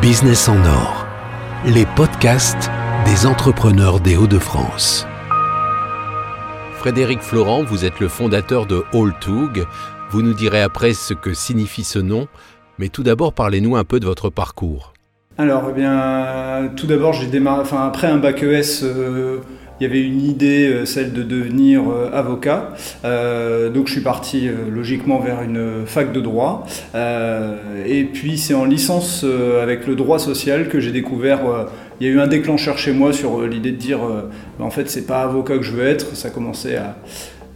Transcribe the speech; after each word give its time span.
Business 0.00 0.48
en 0.48 0.64
or, 0.64 1.06
les 1.64 1.86
podcasts 1.94 2.70
des 3.04 3.26
entrepreneurs 3.26 4.00
des 4.00 4.16
Hauts-de-France. 4.16 5.06
Frédéric 6.74 7.20
Florent, 7.20 7.62
vous 7.62 7.84
êtes 7.84 8.00
le 8.00 8.08
fondateur 8.08 8.66
de 8.66 8.84
Alltug. 8.92 9.66
Vous 10.10 10.22
nous 10.22 10.34
direz 10.34 10.62
après 10.62 10.94
ce 10.94 11.14
que 11.14 11.32
signifie 11.32 11.84
ce 11.84 12.00
nom, 12.00 12.26
mais 12.78 12.88
tout 12.88 13.04
d'abord 13.04 13.32
parlez-nous 13.32 13.76
un 13.76 13.84
peu 13.84 14.00
de 14.00 14.06
votre 14.06 14.30
parcours. 14.30 14.91
Alors, 15.38 15.68
eh 15.70 15.72
bien, 15.72 16.70
tout 16.76 16.86
d'abord, 16.86 17.14
j'ai 17.14 17.26
démarré, 17.26 17.64
après 17.74 18.06
un 18.06 18.18
bac 18.18 18.42
ES, 18.42 18.82
euh, 18.82 19.38
il 19.80 19.84
y 19.84 19.86
avait 19.86 20.02
une 20.02 20.20
idée, 20.20 20.68
euh, 20.68 20.84
celle 20.84 21.14
de 21.14 21.22
devenir 21.22 21.84
euh, 21.90 22.10
avocat. 22.12 22.74
Donc 23.02 23.86
je 23.86 23.92
suis 23.92 24.02
parti 24.02 24.50
logiquement 24.70 25.20
vers 25.20 25.40
une 25.42 25.86
fac 25.86 26.12
de 26.12 26.20
droit. 26.20 26.66
et 26.94 28.04
puis 28.04 28.36
c'est 28.36 28.54
en 28.54 28.66
licence 28.66 29.24
avec 29.62 29.86
le 29.86 29.94
droit 29.94 30.18
social 30.18 30.68
que 30.68 30.80
j'ai 30.80 30.92
découvert 30.92 31.40
il 32.00 32.06
y 32.06 32.10
a 32.10 32.12
eu 32.12 32.20
un 32.20 32.26
déclencheur 32.26 32.78
chez 32.78 32.92
moi 32.92 33.12
sur 33.12 33.42
l'idée 33.42 33.72
de 33.72 33.76
dire 33.76 34.00
en 34.58 34.70
fait 34.70 34.88
c'est 34.88 35.06
pas 35.06 35.22
avocat 35.22 35.56
que 35.56 35.62
je 35.62 35.72
veux 35.72 35.86
être 35.86 36.14
ça 36.14 36.30
commençait 36.30 36.76
à, 36.76 36.96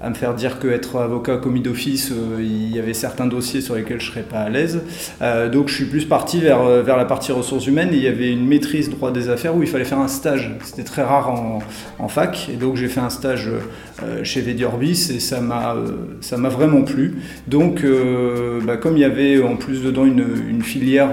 à 0.01 0.11
me 0.11 0.15
faire 0.15 0.35
dire 0.35 0.59
qu'être 0.59 0.97
avocat 0.97 1.37
commis 1.39 1.61
d'office, 1.61 2.13
euh, 2.13 2.39
il 2.41 2.75
y 2.75 2.79
avait 2.79 2.93
certains 2.93 3.27
dossiers 3.27 3.63
sur 3.63 3.75
lesquels 3.75 4.01
je 4.01 4.11
serais 4.11 4.23
pas 4.23 4.41
à 4.41 4.51
l'aise. 4.51 4.81
Euh, 5.23 5.49
donc 5.49 5.69
je 5.69 5.75
suis 5.75 5.87
plus 5.87 6.05
parti 6.05 6.41
vers, 6.41 6.61
euh, 6.61 6.83
vers 6.83 6.99
la 6.99 7.07
partie 7.07 7.33
ressources 7.33 7.67
humaines 7.67 7.91
il 7.93 8.03
y 8.03 8.09
avait 8.09 8.31
une 8.31 8.47
maîtrise 8.47 8.91
droit 8.91 9.11
des 9.11 9.31
affaires 9.31 9.57
où 9.57 9.63
il 9.63 9.69
fallait 9.69 9.85
faire 9.85 9.99
un 9.99 10.09
stage. 10.09 10.55
C'était 10.65 10.85
très 10.85 11.03
rare 11.03 11.31
en, 11.31 12.09
fac 12.09 12.49
et 12.53 12.57
donc 12.57 12.77
j'ai 12.77 12.87
fait 12.87 13.01
un 13.01 13.11
stage 13.11 13.51
chez 14.23 14.41
Vediorbis 14.41 15.11
et 15.15 15.19
ça 15.19 15.41
m'a 15.41 15.75
ça 16.21 16.37
vraiment 16.37 16.83
plu. 16.83 17.17
Donc 17.49 17.85
bah, 18.65 18.77
comme 18.77 18.97
il 18.97 19.01
y 19.01 19.05
avait 19.05 19.43
en 19.43 19.57
plus 19.57 19.83
dedans 19.83 20.05
une 20.05 20.63
filière 20.63 21.11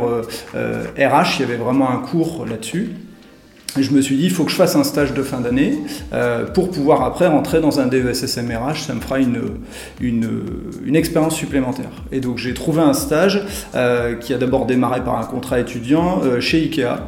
RH, 0.54 1.40
il 1.40 1.40
y 1.40 1.44
avait 1.44 1.56
vraiment 1.56 1.90
un 1.90 1.98
cours 1.98 2.46
là-dessus 2.46 2.92
je 3.82 3.92
me 3.92 4.02
suis 4.02 4.16
dit, 4.18 4.26
il 4.26 4.32
faut 4.32 4.44
que 4.44 4.52
je 4.52 4.56
fasse 4.56 4.76
un 4.76 4.84
stage 4.84 5.14
de 5.14 5.24
fin 5.24 5.40
d'année 5.40 5.80
euh, 6.14 6.46
pour 6.46 6.70
pouvoir 6.70 7.04
après 7.04 7.28
rentrer 7.28 7.60
dans 7.60 7.80
un 7.80 7.88
DESSMRH. 7.88 8.84
Ça 8.84 8.94
me 8.94 9.02
fera 9.02 9.20
une, 9.20 9.42
une, 10.00 10.96
expérience 10.96 11.36
supplémentaire. 11.36 11.90
Et 12.12 12.20
donc 12.20 12.38
j'ai 12.38 12.54
trouvé 12.54 12.82
un 12.82 12.94
stage 12.94 13.44
euh, 13.74 14.16
qui 14.16 14.34
a 14.34 14.38
d'abord 14.38 14.66
démarré 14.66 15.04
par 15.04 15.18
un 15.18 15.26
contrat 15.26 15.60
étudiant 15.60 16.22
euh, 16.24 16.40
chez 16.40 16.60
IKEA 16.60 17.08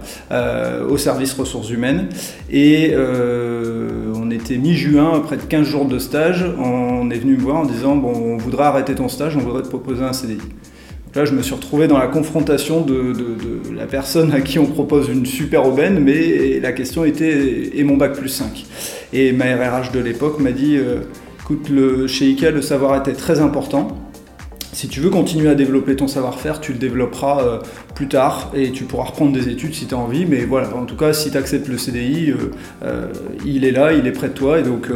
au 0.89 0.97
service 0.97 1.33
ressources 1.33 1.69
humaines. 1.69 2.09
Et 2.49 2.95
on 2.95 4.31
était 4.31 4.57
mi-juin, 4.57 5.17
après 5.17 5.37
15 5.37 5.67
jours 5.67 5.85
de 5.85 5.99
stage, 5.99 6.45
on 6.57 7.09
est 7.11 7.19
venu 7.19 7.35
me 7.35 7.41
voir 7.41 7.57
en 7.57 7.65
disant, 7.65 7.95
bon, 7.95 8.13
on 8.15 8.37
voudrait 8.37 8.65
arrêter 8.65 8.95
ton 8.95 9.07
stage, 9.07 9.35
on 9.35 9.39
voudrait 9.39 9.63
te 9.63 9.67
proposer 9.67 10.03
un 10.03 10.13
CDI. 10.13 10.37
Là, 11.15 11.23
je 11.23 11.31
me 11.31 11.41
suis 11.41 11.53
retrouvé 11.53 11.87
dans 11.87 11.97
la 11.97 12.07
confrontation 12.07 12.81
de, 12.81 13.13
la 13.73 13.85
personne 13.85 14.33
à 14.33 14.41
qui 14.41 14.59
on 14.59 14.65
propose 14.65 15.07
une 15.07 15.25
super 15.25 15.65
aubaine, 15.65 15.99
mais 15.99 16.59
la 16.59 16.73
question 16.73 17.05
était 17.05 17.71
et 17.73 17.83
mon 17.85 17.95
bac 17.95 18.13
plus 18.13 18.27
5 18.27 18.65
Et 19.13 19.31
ma 19.31 19.45
RRH 19.45 19.93
de 19.93 19.99
l'époque 19.99 20.41
m'a 20.41 20.51
dit 20.51 20.75
euh, 20.75 21.03
écoute, 21.41 21.69
le, 21.69 22.07
chez 22.07 22.25
IKEA, 22.25 22.51
le 22.51 22.61
savoir 22.61 22.99
était 22.99 23.13
très 23.13 23.39
important. 23.39 23.97
Si 24.73 24.89
tu 24.89 24.99
veux 24.99 25.09
continuer 25.09 25.47
à 25.47 25.55
développer 25.55 25.95
ton 25.95 26.09
savoir-faire, 26.09 26.59
tu 26.59 26.73
le 26.73 26.79
développeras 26.79 27.41
euh, 27.43 27.59
plus 27.93 28.09
tard 28.09 28.51
et 28.53 28.71
tu 28.71 28.83
pourras 28.83 29.05
reprendre 29.05 29.31
des 29.31 29.47
études 29.47 29.73
si 29.73 29.85
tu 29.85 29.95
as 29.95 29.97
envie. 29.97 30.25
Mais 30.25 30.43
voilà, 30.43 30.75
en 30.75 30.83
tout 30.83 30.97
cas, 30.97 31.13
si 31.13 31.31
tu 31.31 31.37
acceptes 31.37 31.69
le 31.69 31.77
CDI, 31.77 32.33
euh, 32.83 33.07
il 33.45 33.63
est 33.63 33.71
là, 33.71 33.93
il 33.93 34.05
est 34.05 34.11
près 34.11 34.27
de 34.27 34.33
toi. 34.33 34.59
Et 34.59 34.63
donc, 34.63 34.89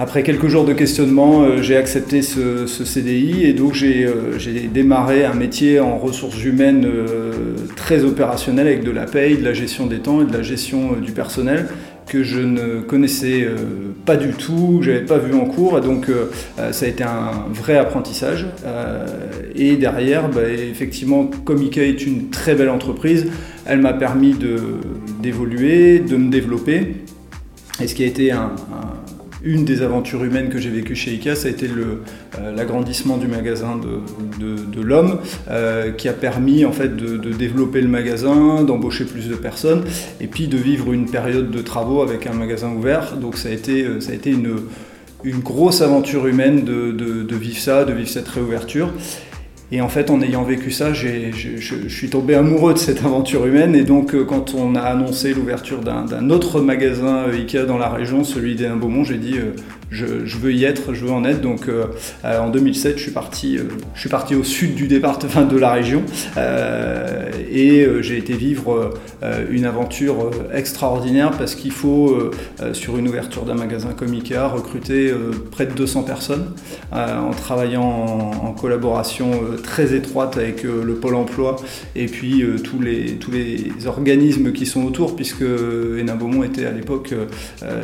après 0.00 0.22
quelques 0.22 0.46
jours 0.46 0.64
de 0.64 0.74
questionnement, 0.74 1.42
euh, 1.42 1.60
j'ai 1.60 1.76
accepté 1.76 2.22
ce, 2.22 2.66
CDI 2.66 3.44
et 3.44 3.52
donc 3.52 3.82
euh, 3.82 4.38
j'ai 4.38 4.68
démarré 4.72 5.24
un 5.24 5.34
métier 5.34 5.80
en 5.80 5.98
ressources 5.98 6.44
humaines 6.44 6.84
euh, 6.86 7.32
très 7.74 8.04
opérationnel 8.04 8.68
avec 8.68 8.84
de 8.84 8.92
la 8.92 9.06
paye, 9.06 9.38
de 9.38 9.44
la 9.44 9.52
gestion 9.52 9.86
des 9.86 9.98
temps 9.98 10.22
et 10.22 10.24
de 10.24 10.32
la 10.32 10.42
gestion 10.42 10.92
du 10.92 11.10
personnel 11.10 11.66
que 12.06 12.22
je 12.22 12.38
ne 12.38 12.80
connaissais 12.80 13.46
pas 14.06 14.16
du 14.16 14.30
tout, 14.30 14.78
je 14.80 14.92
n'avais 14.92 15.04
pas 15.04 15.18
vu 15.18 15.34
en 15.34 15.44
cours, 15.44 15.76
et 15.76 15.82
donc 15.82 16.06
ça 16.56 16.86
a 16.86 16.88
été 16.88 17.04
un 17.04 17.44
vrai 17.52 17.76
apprentissage. 17.76 18.46
et 19.54 19.76
derrière, 19.76 20.30
bah, 20.30 20.48
effectivement, 20.48 21.28
comme 21.44 21.60
IKEA 21.60 21.86
est 21.86 22.06
une 22.06 22.30
très 22.30 22.54
belle 22.54 22.70
entreprise, 22.70 23.26
elle 23.66 23.82
m'a 23.82 23.92
permis 23.92 24.34
d'évoluer, 25.20 25.98
de, 25.98 26.16
me 26.16 26.30
développer. 26.30 26.94
Et 27.78 27.86
ce 27.86 27.94
qui 27.94 28.04
a 28.04 28.06
été 28.06 28.32
un 28.32 28.52
une 29.42 29.64
des 29.64 29.82
aventures 29.82 30.24
humaines 30.24 30.48
que 30.48 30.58
j'ai 30.58 30.70
vécues 30.70 30.96
chez 30.96 31.12
IKEA, 31.12 31.36
ça 31.36 31.48
a 31.48 31.50
été 31.50 31.66
euh, 31.68 32.52
l'agrandissement 32.54 33.16
du 33.16 33.28
magasin 33.28 33.78
de, 33.78 34.82
l'homme, 34.82 35.18
euh, 35.50 35.92
qui 35.92 36.08
a 36.08 36.12
permis 36.12 36.64
en 36.64 36.72
fait 36.72 36.96
de, 36.96 37.32
développer 37.32 37.80
le 37.80 37.88
magasin, 37.88 38.62
d'embaucher 38.64 39.04
plus 39.04 39.28
de 39.28 39.34
personnes, 39.34 39.84
et 40.20 40.26
puis 40.26 40.48
de 40.48 40.56
vivre 40.56 40.92
une 40.92 41.06
période 41.10 41.50
de 41.50 41.60
travaux 41.60 42.02
avec 42.02 42.26
un 42.26 42.32
magasin 42.32 42.70
ouvert. 42.72 43.16
Donc 43.16 43.36
ça 43.36 43.48
a 43.48 43.52
été, 43.52 43.84
euh, 43.84 43.98
une 45.24 45.40
grosse 45.40 45.82
aventure 45.82 46.26
humaine 46.26 46.64
de, 46.64 47.34
vivre 47.34 47.58
ça, 47.58 47.84
de 47.84 47.92
vivre 47.92 48.08
cette 48.08 48.28
réouverture. 48.28 48.90
Et 49.70 49.80
en 49.82 49.88
fait, 49.88 50.10
en 50.10 50.22
ayant 50.22 50.44
vécu 50.44 50.70
ça, 50.70 50.94
je, 50.94 51.88
suis 51.88 52.08
tombé 52.08 52.34
amoureux 52.34 52.72
de 52.72 52.78
cette 52.78 53.04
aventure 53.04 53.44
humaine. 53.44 53.74
Et 53.74 53.84
donc, 53.84 54.16
quand 54.24 54.54
on 54.54 54.74
a 54.74 54.80
annoncé 54.80 55.34
l'ouverture 55.34 55.80
d'un 55.80 56.30
autre 56.30 56.60
magasin 56.60 57.26
IKEA 57.30 57.66
dans 57.66 57.76
la 57.76 57.90
région, 57.90 58.24
celui 58.24 58.54
d'Hénin 58.54 58.76
Beaumont, 58.76 59.04
j'ai 59.04 59.18
dit 59.18 59.36
je, 59.90 60.36
veux 60.38 60.52
y 60.52 60.64
être, 60.64 60.94
je 60.94 61.04
veux 61.04 61.12
en 61.12 61.24
être. 61.24 61.40
Donc 61.40 61.68
euh, 61.68 61.86
euh, 62.24 62.40
en 62.40 62.50
2007, 62.50 62.98
je 62.98 63.02
suis 63.02 63.10
parti, 63.10 63.58
euh, 63.58 63.64
je 63.94 64.00
suis 64.00 64.08
parti 64.08 64.34
au 64.34 64.44
sud 64.44 64.74
du 64.74 64.88
département 64.88 65.44
de 65.44 65.56
la 65.56 65.72
région 65.72 66.02
et 67.50 67.86
j'ai 68.00 68.18
été 68.18 68.34
vivre 68.34 68.92
une 69.50 69.64
aventure 69.64 70.30
extraordinaire 70.52 71.30
parce 71.32 71.54
qu'il 71.54 71.72
faut 71.72 72.30
sur 72.72 72.98
une 72.98 73.08
ouverture 73.08 73.44
d'un 73.44 73.54
magasin 73.54 73.90
comme 73.96 74.12
Ikea 74.12 74.48
recruter 74.52 75.12
près 75.50 75.66
de 75.66 75.72
200 75.72 76.02
personnes 76.02 76.52
en 76.92 77.30
travaillant 77.30 77.82
en, 77.82 78.52
collaboration 78.52 79.30
très 79.62 79.94
étroite 79.94 80.36
avec 80.36 80.62
le 80.62 80.94
pôle 80.94 81.14
emploi 81.14 81.56
et 81.96 82.06
puis 82.06 82.44
tous 82.62 82.80
les 82.80 83.14
tous 83.16 83.30
les 83.30 83.86
organismes 83.86 84.52
qui 84.52 84.66
sont 84.66 84.84
autour 84.84 85.16
puisque 85.16 85.44
Hénin 85.98 86.16
Beaumont 86.16 86.44
était 86.44 86.66
à 86.66 86.72
l'époque 86.72 87.14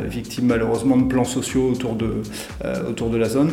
victime 0.09 0.47
malheureusement 0.47 0.97
de 0.97 1.05
plans 1.05 1.25
sociaux 1.25 1.69
autour 1.71 1.94
euh, 2.03 2.89
autour 2.89 3.09
de 3.09 3.17
la 3.17 3.29
zone. 3.29 3.51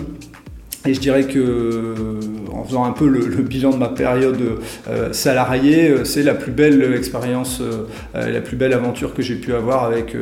Et 0.85 0.95
je 0.95 1.01
dirais 1.01 1.23
que, 1.25 1.39
euh, 1.39 2.21
en 2.53 2.65
faisant 2.65 2.85
un 2.85 2.91
peu 2.91 3.07
le, 3.07 3.21
bilan 3.43 3.71
de 3.71 3.77
ma 3.77 3.89
période 3.89 4.41
euh, 4.89 5.13
salariée, 5.13 5.95
c'est 6.05 6.25
la 6.25 6.35
plus 6.35 6.51
belle 6.51 6.95
expérience, 6.95 7.63
la 8.15 8.41
plus 8.41 8.57
belle 8.57 8.73
aventure 8.73 9.15
que 9.15 9.23
j'ai 9.23 9.37
pu 9.37 9.55
avoir 9.55 9.85
avec 9.85 10.17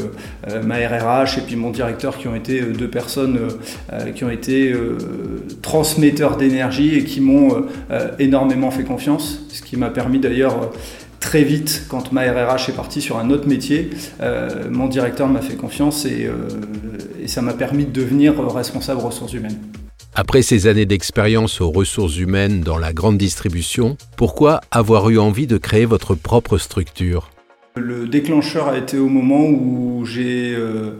ma 0.64 0.76
RRH 0.76 1.38
et 1.38 1.40
puis 1.40 1.56
mon 1.56 1.70
directeur 1.70 2.18
qui 2.18 2.28
ont 2.28 2.34
été 2.34 2.60
deux 2.60 2.88
personnes 2.88 3.38
qui 4.14 4.24
ont 4.24 4.30
été 4.30 4.74
transmetteurs 5.62 6.36
d'énergie 6.36 6.96
et 6.96 7.04
qui 7.04 7.20
m'ont 7.20 7.64
énormément 8.18 8.70
fait 8.70 8.84
confiance, 8.84 9.40
ce 9.48 9.62
qui 9.62 9.76
m'a 9.76 9.90
permis 9.90 10.18
d'ailleurs 10.18 10.70
très 11.20 11.44
vite, 11.44 11.84
quand 11.88 12.12
ma 12.12 12.22
RRH 12.22 12.70
est 12.70 12.76
partie 12.76 13.00
sur 13.00 13.18
un 13.18 13.30
autre 13.30 13.46
métier, 13.46 13.90
mon 14.70 14.88
directeur 14.88 15.28
m'a 15.28 15.40
fait 15.40 15.54
confiance 15.54 16.06
euh, 16.06 16.32
et, 17.22 17.28
ça 17.28 17.42
m'a 17.42 17.54
permis 17.54 17.84
de 17.84 17.90
devenir 17.90 18.34
responsable 18.52 19.00
ressources 19.00 19.32
humaines. 19.32 19.58
Après 20.14 20.42
ces 20.42 20.66
années 20.66 20.86
d'expérience 20.86 21.60
aux 21.60 21.70
ressources 21.70 22.18
humaines 22.18 22.60
dans 22.60 22.78
la 22.78 22.92
grande 22.92 23.16
distribution, 23.16 23.96
pourquoi 24.16 24.60
avoir 24.70 25.08
eu 25.10 25.18
envie 25.18 25.46
de 25.46 25.56
créer 25.56 25.84
votre 25.84 26.14
propre 26.14 26.58
structure? 26.58 27.30
Le 27.76 28.08
déclencheur 28.08 28.68
a 28.68 28.76
été 28.76 28.98
au 28.98 29.08
moment 29.08 29.46
où 29.46 30.04
j'ai 30.04 30.52
euh, 30.56 30.94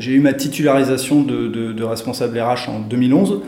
eu 0.00 0.20
ma 0.20 0.32
titularisation 0.32 1.22
de, 1.22 1.82
responsable 1.82 2.38
RH 2.38 2.68
en 2.68 2.78
2011. 2.78 3.40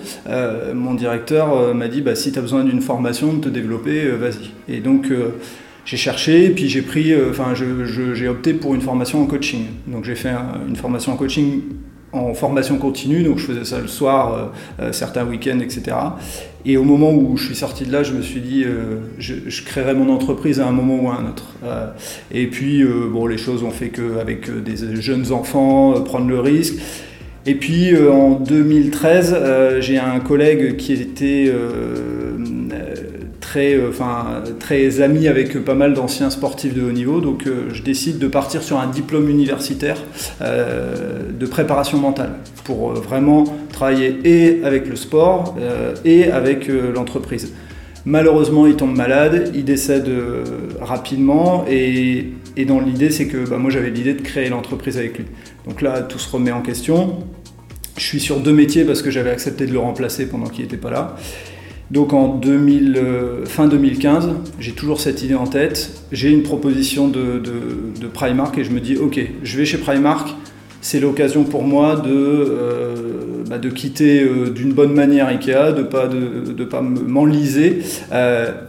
mon 0.74 0.94
directeur 0.94 1.74
m'a 1.74 1.86
dit 1.86 2.02
bah, 2.02 2.16
si 2.16 2.32
tu 2.32 2.38
as 2.38 2.42
besoin 2.42 2.64
d'une 2.64 2.82
formation, 2.82 3.34
de 3.34 3.40
te 3.40 3.48
développer, 3.48 4.08
vas-y. 4.08 4.50
Et 4.68 4.80
donc 4.80 5.12
j'ai 5.86 5.96
cherché, 5.96 6.50
puis 6.50 6.68
j'ai 6.68 6.82
pris, 6.82 7.12
euh, 7.12 7.30
enfin, 7.30 7.54
j'ai 7.54 8.28
opté 8.28 8.52
pour 8.52 8.74
une 8.74 8.80
formation 8.80 9.22
en 9.22 9.26
coaching. 9.26 9.66
Donc 9.86 10.04
j'ai 10.04 10.16
fait 10.16 10.34
une 10.68 10.74
formation 10.74 11.12
en 11.12 11.16
coaching 11.16 11.62
en 12.16 12.34
formation 12.34 12.78
continue, 12.78 13.22
donc 13.22 13.38
je 13.38 13.46
faisais 13.46 13.64
ça 13.64 13.80
le 13.80 13.88
soir, 13.88 14.32
euh, 14.32 14.84
euh, 14.84 14.92
certains 14.92 15.24
week-ends, 15.24 15.60
etc. 15.60 15.96
Et 16.64 16.76
au 16.76 16.84
moment 16.84 17.12
où 17.12 17.36
je 17.36 17.44
suis 17.44 17.54
sorti 17.54 17.84
de 17.84 17.92
là, 17.92 18.02
je 18.02 18.12
me 18.12 18.22
suis 18.22 18.40
dit, 18.40 18.64
je, 19.18 19.34
je, 19.46 19.62
créerai 19.62 19.94
mon 19.94 20.12
entreprise 20.12 20.58
à 20.58 20.66
un 20.66 20.72
moment 20.72 20.96
ou 21.00 21.08
à 21.10 21.14
un 21.14 21.28
autre. 21.28 21.54
et 22.32 22.48
puis, 22.48 22.82
bon, 22.84 23.28
les 23.28 23.38
choses 23.38 23.62
ont 23.62 23.70
fait 23.70 23.90
qu'avec 23.90 24.50
des 24.64 25.00
jeunes 25.00 25.30
enfants, 25.30 26.00
prendre 26.00 26.26
le 26.28 26.40
risque. 26.40 26.74
Et 27.48 27.54
puis 27.54 27.96
en 27.96 28.32
2013, 28.40 29.36
j'ai 29.78 29.98
un 29.98 30.18
collègue 30.18 30.76
qui 30.76 30.94
était 30.94 31.52
très, 34.58 34.84
euh, 34.84 35.04
ami 35.04 35.28
avec 35.28 35.58
pas 35.64 35.74
mal 35.74 35.94
d'anciens 35.94 36.30
sportifs 36.30 36.74
de 36.74 36.82
haut 36.82 36.92
niveau. 36.92 37.20
Donc 37.20 37.46
euh, 37.46 37.68
je 37.72 37.82
décide 37.82 38.18
de 38.18 38.28
partir 38.28 38.62
sur 38.62 38.78
un 38.78 38.86
diplôme 38.86 39.28
universitaire 39.28 39.98
euh, 40.42 41.30
de 41.32 41.46
préparation 41.46 41.98
mentale 41.98 42.34
pour 42.64 42.92
vraiment 42.92 43.44
travailler 43.72 44.18
et 44.24 44.64
avec 44.64 44.88
le 44.88 44.96
sport 44.96 45.56
et 46.04 46.30
avec 46.30 46.68
l'entreprise. 46.68 47.52
Malheureusement, 48.04 48.66
il 48.66 48.74
tombe 48.74 48.96
malade, 48.96 49.52
il 49.54 49.64
décède 49.64 50.10
rapidement 50.80 51.64
et, 51.68 52.32
dans 52.66 52.80
l'idée, 52.80 53.10
c'est 53.10 53.26
que 53.26 53.48
bah, 53.48 53.58
moi 53.58 53.70
j'avais 53.70 53.90
l'idée 53.90 54.14
de 54.14 54.22
créer 54.22 54.48
l'entreprise 54.48 54.98
avec 54.98 55.18
lui. 55.18 55.26
Donc 55.68 55.80
là, 55.80 56.02
tout 56.02 56.18
se 56.18 56.28
remet 56.30 56.50
en 56.50 56.62
question. 56.62 57.18
Je 57.96 58.04
suis 58.04 58.20
sur 58.20 58.40
deux 58.40 58.52
métiers 58.52 58.84
parce 58.84 59.00
que 59.00 59.10
j'avais 59.10 59.30
accepté 59.30 59.66
de 59.66 59.72
le 59.72 59.78
remplacer 59.78 60.26
pendant 60.26 60.46
qu'il 60.46 60.64
n'était 60.64 60.76
pas 60.76 60.90
là. 60.90 61.16
Donc 61.90 62.12
en 62.12 62.28
2000, 62.28 62.96
euh, 62.96 63.46
fin 63.46 63.68
2015, 63.68 64.30
j'ai 64.58 64.72
toujours 64.72 65.00
cette 65.00 65.22
idée 65.22 65.34
en 65.34 65.46
tête. 65.46 66.02
J'ai 66.10 66.30
une 66.30 66.42
proposition 66.42 67.08
de, 67.08 67.40
Primark 68.12 68.56
et 68.56 68.64
je 68.64 68.70
me 68.70 68.80
dis 68.80 68.96
ok, 68.96 69.20
je 69.42 69.56
vais 69.58 69.64
chez 69.64 69.78
Primark. 69.78 70.34
C'est 70.80 71.00
l'occasion 71.00 71.44
pour 71.44 71.64
moi 71.64 71.96
de, 71.96 72.10
euh, 72.10 72.94
bah, 73.48 73.58
quitter 73.74 74.22
euh, 74.22 74.50
d'une 74.50 74.72
bonne 74.72 74.94
manière 74.94 75.26
Ikea, 75.26 75.72
de 75.76 75.82
pas, 75.82 76.06
de 76.08 76.64
pas 76.64 76.80
m'enliser 76.80 77.80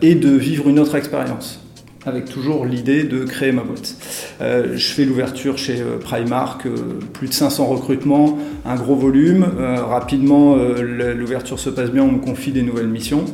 et 0.01 0.15
de 0.15 0.29
vivre 0.29 0.67
une 0.69 0.79
autre 0.79 0.95
expérience 0.95 1.66
avec 2.07 2.25
toujours 2.25 2.65
l'idée 2.65 3.03
de 3.03 3.25
créer 3.25 3.51
ma 3.51 3.63
boîte. 3.63 3.95
Euh, 4.41 4.73
je 4.75 4.87
fais 4.87 5.05
l'ouverture 5.05 5.57
chez 5.57 5.81
euh, 5.81 5.97
Primark, 5.99 6.65
euh, 6.65 6.75
plus 7.13 7.27
de 7.27 7.33
500 7.33 7.65
recrutements, 7.65 8.37
un 8.65 8.75
gros 8.75 8.95
volume. 8.95 9.45
rapidement, 9.89 10.55
l'ouverture 10.55 11.59
se 11.59 11.69
passe 11.69 11.91
bien, 11.91 12.03
on 12.03 12.11
me 12.11 12.19
confie 12.19 12.51
des 12.51 12.61
nouvelles 12.61 12.87
missions. 12.87 13.25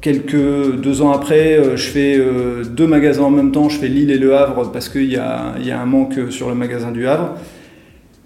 Quelques 0.00 0.76
deux 0.76 1.02
ans 1.02 1.12
après, 1.12 1.76
je 1.76 1.82
fais 1.82 2.20
deux 2.68 2.86
magasins 2.86 3.24
en 3.24 3.30
même 3.30 3.52
temps. 3.52 3.68
Je 3.68 3.78
fais 3.78 3.88
Lille 3.88 4.10
et 4.10 4.18
Le 4.18 4.36
Havre 4.36 4.70
parce 4.70 4.88
qu'il 4.88 5.10
y, 5.10 5.16
a, 5.16 5.54
un 5.56 5.86
manque 5.86 6.18
sur 6.30 6.48
le 6.48 6.54
magasin 6.54 6.90
du 6.90 7.06
Havre. 7.06 7.34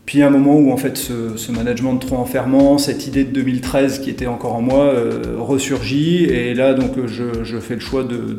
Puis 0.05 0.23
un 0.23 0.31
moment 0.31 0.57
où 0.57 0.73
en 0.73 0.77
fait 0.77 0.97
ce, 0.97 1.53
management 1.53 1.97
trop 1.99 2.17
enfermant, 2.17 2.79
cette 2.79 3.07
idée 3.07 3.25
de 3.25 3.31
2013 3.31 4.01
qui 4.01 4.11
était 4.11 4.27
encore 4.27 4.55
en 4.55 4.63
moi, 4.63 4.93
ressurgit. 5.39 6.25
Et 6.25 6.55
là 6.55 6.75
donc 6.75 6.93
je, 7.07 7.59
fais 7.61 7.75
le 7.75 7.81
choix 7.81 8.03
de 8.03 8.37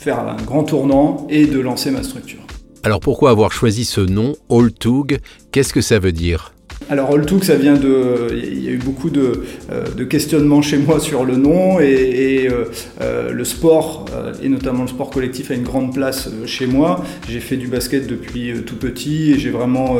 faire 0.00 0.18
un 0.18 0.36
grand 0.36 0.64
tournant 0.64 1.26
et 1.28 1.44
de 1.46 1.60
lancer 1.60 1.90
ma 1.90 2.02
structure. 2.02 2.40
Alors 2.82 3.00
pourquoi 3.00 3.30
avoir 3.30 3.52
choisi 3.52 3.84
ce 3.84 4.00
nom, 4.00 4.32
Alltug 4.48 5.20
Qu'est-ce 5.52 5.74
que 5.74 5.82
ça 5.82 5.98
veut 5.98 6.12
dire? 6.12 6.54
Alors 6.90 7.14
Alltug, 7.14 7.44
ça 7.44 7.54
vient 7.54 7.76
de... 7.76 8.34
Il 8.34 8.64
y 8.64 8.68
a 8.68 8.72
eu 8.72 8.78
beaucoup 8.78 9.10
de, 9.10 9.44
euh, 9.70 10.06
questionnements 10.06 10.60
chez 10.60 10.76
moi 10.76 10.98
sur 10.98 11.24
le 11.24 11.36
nom 11.36 11.78
et, 11.78 12.48
euh, 12.50 12.64
euh, 13.00 13.30
le 13.30 13.44
sport, 13.44 14.06
et 14.42 14.48
notamment 14.48 14.82
le 14.82 14.88
sport 14.88 15.10
collectif, 15.10 15.52
a 15.52 15.54
une 15.54 15.62
grande 15.62 15.94
place 15.94 16.28
chez 16.46 16.66
moi. 16.66 17.04
J'ai 17.28 17.38
fait 17.38 17.56
du 17.56 17.68
basket 17.68 18.08
depuis 18.08 18.54
tout 18.66 18.74
petit 18.74 19.30
et 19.30 19.38
j'ai 19.38 19.50
vraiment 19.50 19.98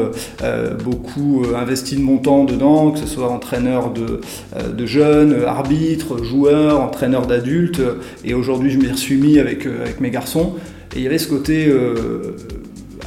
beaucoup 0.82 1.44
investi 1.56 1.94
de 1.94 2.02
mon 2.02 2.18
temps 2.18 2.44
dedans, 2.44 2.90
que 2.90 2.98
ce 2.98 3.06
soit 3.06 3.30
entraîneur 3.30 3.92
de, 3.92 4.86
jeunes, 4.86 5.44
arbitre, 5.46 6.24
joueur, 6.24 6.80
entraîneur 6.80 7.28
d'adultes. 7.28 7.82
Et 8.24 8.34
aujourd'hui, 8.34 8.70
je 8.70 8.78
m'y 8.78 8.96
suis 8.98 9.16
mis 9.16 9.38
avec, 9.38 9.64
avec 9.64 10.00
mes 10.00 10.10
garçons. 10.10 10.54
Et 10.96 10.98
il 10.98 11.02
y 11.02 11.06
avait 11.06 11.18
ce 11.18 11.28
côté 11.28 11.72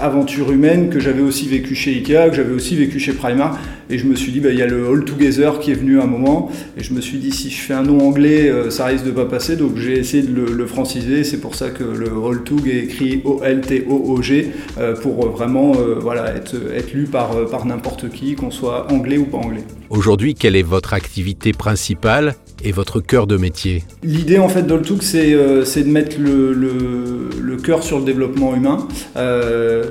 aventure 0.03 0.51
humaine 0.51 0.89
que 0.89 0.99
j'avais 0.99 1.21
aussi 1.21 1.47
vécu 1.47 1.75
chez 1.75 1.91
Ikea, 1.91 2.29
que 2.29 2.35
j'avais 2.35 2.53
aussi 2.53 2.75
vécu 2.75 2.99
chez 2.99 3.13
Primark. 3.13 3.57
Et 3.89 3.97
je 3.97 4.05
me 4.05 4.15
suis 4.15 4.31
dit, 4.31 4.39
bah, 4.39 4.49
il 4.51 4.57
y 4.57 4.61
a 4.61 4.67
le 4.67 4.87
All 4.87 5.05
Together 5.05 5.59
qui 5.59 5.71
est 5.71 5.75
venu 5.75 5.99
à 5.99 6.03
un 6.03 6.07
moment. 6.07 6.51
Et 6.77 6.83
je 6.83 6.93
me 6.93 7.01
suis 7.01 7.17
dit, 7.17 7.31
si 7.31 7.49
je 7.49 7.61
fais 7.61 7.73
un 7.73 7.83
nom 7.83 7.99
anglais, 8.05 8.49
euh, 8.49 8.69
ça 8.69 8.85
risque 8.85 9.05
de 9.05 9.11
pas 9.11 9.25
passer. 9.25 9.55
Donc 9.55 9.77
j'ai 9.77 9.97
essayé 9.97 10.23
de 10.23 10.33
le, 10.33 10.65
franciser. 10.65 11.23
C'est 11.23 11.39
pour 11.39 11.55
ça 11.55 11.69
que 11.69 11.83
le 11.83 12.07
All 12.07 12.43
Tog 12.43 12.67
est 12.67 12.83
écrit 12.83 13.21
O-L-T-O-O-G 13.23 14.51
euh, 14.77 14.95
pour 14.95 15.29
vraiment 15.29 15.73
euh, 15.75 15.95
voilà, 15.99 16.35
être, 16.35 16.55
être 16.75 16.93
lu 16.93 17.05
par, 17.05 17.47
par 17.49 17.65
n'importe 17.65 18.09
qui, 18.09 18.35
qu'on 18.35 18.51
soit 18.51 18.91
anglais 18.91 19.17
ou 19.17 19.25
pas 19.25 19.37
anglais. 19.37 19.63
Aujourd'hui, 19.89 20.33
quelle 20.33 20.55
est 20.55 20.63
votre 20.63 20.93
activité 20.93 21.51
principale? 21.53 22.35
Et 22.63 22.71
votre 22.71 22.99
cœur 22.99 23.27
de 23.27 23.37
métier 23.37 23.83
L'idée 24.03 24.39
en 24.39 24.49
fait 24.49 24.63
d'Oltouk, 24.63 25.03
c'est 25.03 25.33
euh, 25.33 25.63
de 25.63 25.89
mettre 25.89 26.17
le, 26.19 26.53
le, 26.53 27.57
cœur 27.57 27.83
sur 27.83 27.99
le 27.99 28.05
développement 28.05 28.55
humain. 28.55 28.87
Euh, 29.15 29.85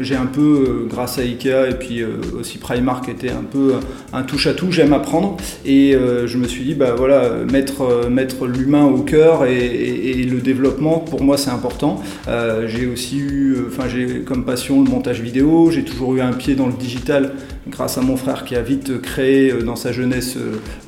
j'ai 0.00 0.16
un 0.16 0.26
peu, 0.26 0.40
euh, 0.40 0.86
grâce 0.88 1.18
à 1.18 1.22
Ikea 1.22 1.70
et 1.70 1.74
puis 1.74 2.02
aussi 2.38 2.58
Primark, 2.58 3.08
était 3.08 3.30
un 3.30 3.44
peu 3.50 3.74
un 4.12 4.22
touche-à-tout, 4.22 4.70
j'aime 4.70 4.92
apprendre. 4.92 5.36
Et 5.64 5.92
je 5.92 6.38
me 6.38 6.46
suis 6.46 6.64
dit, 6.64 6.74
bah 6.74 6.94
voilà, 6.96 7.44
mettre, 7.50 8.46
l'humain 8.46 8.84
au 8.84 9.02
cœur 9.02 9.44
et, 9.44 10.24
le 10.28 10.40
développement, 10.40 10.98
pour 10.98 11.22
moi 11.22 11.36
c'est 11.36 11.50
important. 11.50 12.02
j'ai 12.66 12.86
aussi 12.86 13.18
eu, 13.18 13.56
enfin 13.66 13.88
j'ai 13.88 14.20
comme 14.20 14.44
passion 14.44 14.82
le 14.82 14.90
montage 14.90 15.20
vidéo, 15.20 15.70
j'ai 15.70 15.84
toujours 15.84 16.14
eu 16.14 16.20
un 16.20 16.32
pied 16.32 16.54
dans 16.54 16.66
le 16.66 16.72
digital 16.72 17.32
grâce 17.68 17.98
à 17.98 18.00
mon 18.00 18.16
frère 18.16 18.44
qui 18.44 18.56
a 18.56 18.62
vite 18.62 19.00
créé 19.00 19.52
dans 19.64 19.76
sa 19.76 19.92
jeunesse 19.92 20.36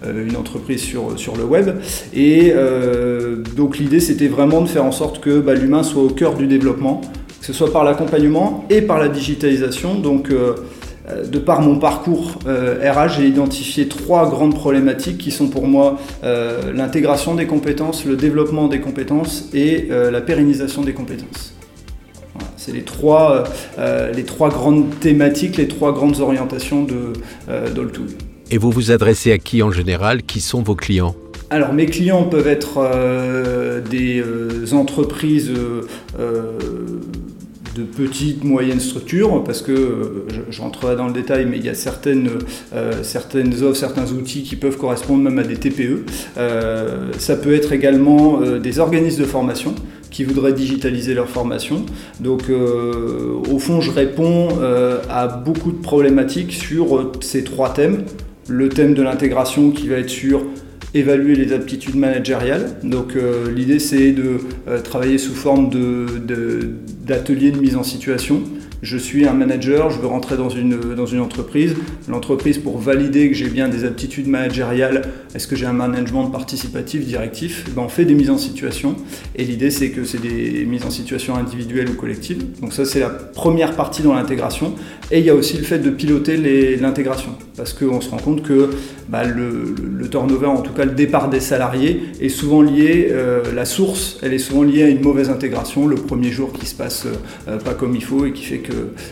une 0.05 0.37
entreprise 0.37 0.83
sur, 0.83 1.37
le 1.37 1.45
web. 1.45 1.71
Et 2.15 2.53
euh, 2.55 3.37
donc 3.57 3.79
l'idée, 3.79 4.01
c'était 4.01 4.29
vraiment 4.29 4.61
de 4.63 4.69
faire 4.69 4.85
en 4.85 4.93
sorte 4.93 5.21
que 5.21 5.41
bah, 5.41 5.55
l'humain 5.55 5.83
soit 5.83 6.03
au 6.03 6.11
cœur 6.11 6.35
du 6.35 6.47
développement, 6.47 7.01
que 7.41 7.47
ce 7.47 7.53
soit 7.53 7.73
par 7.73 7.85
l'accompagnement 7.85 8.65
et 8.71 8.83
par 8.83 8.99
la 8.99 9.09
digitalisation. 9.09 9.95
Donc 9.95 10.31
euh, 10.31 10.55
euh, 11.09 11.25
de 11.27 11.39
par 11.39 11.61
mon 11.63 11.77
parcours 11.77 12.39
RH, 12.45 13.17
j'ai 13.17 13.27
identifié 13.27 13.89
trois 13.89 14.29
grandes 14.29 14.55
problématiques 14.55 15.19
qui 15.19 15.31
sont 15.31 15.49
pour 15.49 15.67
moi 15.67 15.99
l'intégration 16.23 17.35
des 17.35 17.47
compétences, 17.47 18.05
le 18.05 18.17
développement 18.17 18.69
des 18.69 18.81
compétences 18.81 19.49
et 19.55 19.89
la 19.91 20.21
pérennisation 20.21 20.83
des 20.83 20.93
compétences. 20.93 21.55
C'est 22.57 22.73
les 22.73 22.83
trois, 22.83 23.45
les 24.15 24.25
trois 24.25 24.51
grandes 24.51 24.99
thématiques, 25.01 25.57
les 25.57 25.69
trois 25.69 25.93
grandes 25.93 26.21
orientations 26.21 26.85
de 26.85 27.13
d'All2. 27.49 28.01
Et 28.51 28.59
vous 28.59 28.71
vous 28.71 28.91
adressez 28.91 29.33
à 29.33 29.39
qui 29.39 29.63
en 29.63 29.71
général? 29.71 30.23
Qui 30.23 30.41
sont 30.41 30.63
vos 30.63 30.75
clients? 30.75 31.15
Alors 31.53 31.73
mes 31.73 31.87
clients 31.87 32.25
peuvent 32.25 32.47
être 32.47 32.79
euh, 32.79 33.81
des 33.81 34.21
euh, 34.21 34.73
entreprises 34.73 35.51
euh, 35.51 35.83
de 37.75 37.83
petites, 37.83 38.45
moyennes 38.45 38.81
structures, 38.81 39.43
parce 39.45 39.63
que 39.63 40.27
je, 40.51 40.61
rentrerai 40.61 40.97
dans 40.97 41.07
le 41.07 41.13
détail, 41.13 41.47
mais 41.49 41.59
il 41.59 41.65
y 41.65 41.69
a 41.69 41.75
certaines, 41.75 42.29
certaines 43.03 43.63
offres, 43.63 43.79
certains 43.79 44.11
outils 44.13 44.43
qui 44.43 44.57
peuvent 44.57 44.77
correspondre 44.77 45.23
même 45.23 45.39
à 45.39 45.43
des 45.43 45.57
TPE. 45.57 46.05
ça 47.19 47.37
peut 47.37 47.55
être 47.55 47.73
également 47.73 48.41
des 48.41 48.79
organismes 48.79 49.23
de 49.23 49.27
formation 49.27 49.75
qui 50.11 50.25
voudraient 50.25 50.53
digitaliser 50.53 51.15
leur 51.15 51.29
formation. 51.29 51.87
Donc 52.21 52.51
au 52.51 53.59
fond, 53.59 53.81
je 53.81 53.91
réponds 53.91 54.49
à 55.09 55.27
beaucoup 55.29 55.73
de 55.73 55.81
problématiques 55.81 56.53
sur 56.53 57.13
ces 57.21 57.45
trois 57.45 57.73
thèmes. 57.73 58.05
Le 58.49 58.69
thème 58.69 58.95
de 58.95 59.03
l'intégration 59.03 59.71
qui 59.71 59.89
va 59.89 59.97
être 59.97 60.11
sur 60.11 60.43
évaluer 60.95 61.35
les 61.35 61.53
aptitudes 61.53 61.97
managériales. 61.97 62.77
Donc 62.83 63.17
euh, 63.17 63.51
l'idée 63.51 63.79
c'est 63.79 64.13
de 64.13 64.39
euh, 64.69 64.81
travailler 64.81 65.19
sous 65.19 65.35
forme 65.35 65.71
de, 65.71 66.07
de 67.51 67.61
mise 67.61 67.77
en 67.77 67.83
situation 67.83 68.43
je 68.83 68.97
suis 68.97 69.27
un 69.27 69.33
manager, 69.33 69.91
je 69.91 69.99
veux 70.01 70.07
rentrer 70.07 70.37
dans 70.37 70.49
une, 70.49 70.75
entreprise. 71.21 71.75
L'entreprise, 72.09 72.59
pour 72.59 72.79
valider 72.79 73.29
que 73.29 73.35
j'ai 73.35 73.49
bien 73.49 73.69
des 73.69 73.85
aptitudes 73.85 74.27
managériales, 74.27 75.03
est-ce 75.35 75.47
que 75.47 75.57
j'ai 75.57 75.67
un 75.67 75.73
management 75.73 76.31
participatif, 76.31 77.05
directif? 77.05 77.65
Eh 77.69 77.73
ben, 77.73 77.83
On 77.83 77.89
fait 77.89 78.05
des 78.05 78.15
mises 78.15 78.31
en 78.31 78.39
situation. 78.39 78.97
Et 79.37 79.45
l'idée, 79.45 79.71
c'est 79.71 79.91
que 79.91 80.05
c'est 80.05 80.21
des 80.21 80.65
mises 80.65 80.85
en 80.85 80.91
situation 80.91 81.37
individuelles 81.37 81.91
ou 81.91 81.95
collectives. 81.95 82.43
Donc 82.61 82.73
ça, 82.73 82.85
c'est 82.85 83.01
la 83.01 83.11
première 83.11 83.77
partie 83.77 84.03
dans 84.03 84.15
l'intégration. 84.15 84.75
Et 85.11 85.19
il 85.19 85.25
y 85.25 85.31
a 85.31 85.35
aussi 85.35 85.59
le 85.59 85.65
fait 85.65 85.79
de 85.79 85.91
piloter 85.91 86.37
l'intégration. 86.77 87.35
Parce 87.57 87.73
qu'on 87.73 88.01
se 88.01 88.09
rend 88.09 88.19
compte 88.19 88.43
que 88.43 88.71
bah, 89.09 89.25
le, 89.25 89.75
le, 89.93 90.09
turnover, 90.09 90.47
en 90.47 90.63
tout 90.63 90.73
cas 90.73 90.85
le 90.85 90.93
départ 90.93 91.29
des 91.29 91.41
salariés, 91.41 92.05
est 92.21 92.29
souvent 92.29 92.63
lié, 92.63 93.09
euh, 93.11 93.43
la 93.55 93.65
source, 93.65 94.19
elle 94.23 94.33
est 94.33 94.39
souvent 94.39 94.63
liée 94.63 94.85
à 94.85 94.89
une 94.89 95.03
mauvaise 95.03 95.31
intégration, 95.31 95.87
le 95.87 95.97
premier 95.97 96.31
jour 96.31 96.53
qui 96.53 96.65
se 96.65 96.75
passe 96.75 97.07
euh, 97.49 97.59
pas 97.59 97.75
comme 97.75 97.97
il 97.97 98.05
faut 98.05 98.25
et 98.25 98.33
qui 98.33 98.45
fait 98.45 98.59
que 98.59 98.70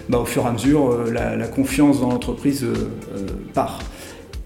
bah, 0.09 0.19
au 0.19 0.25
fur 0.25 0.45
et 0.45 0.47
à 0.47 0.53
mesure, 0.53 0.91
euh, 0.91 1.13
la, 1.13 1.47
confiance 1.47 2.01
dans 2.01 2.11
l'entreprise 2.11 2.65
euh, 2.65 2.75
euh, 3.17 3.27
part. 3.55 3.81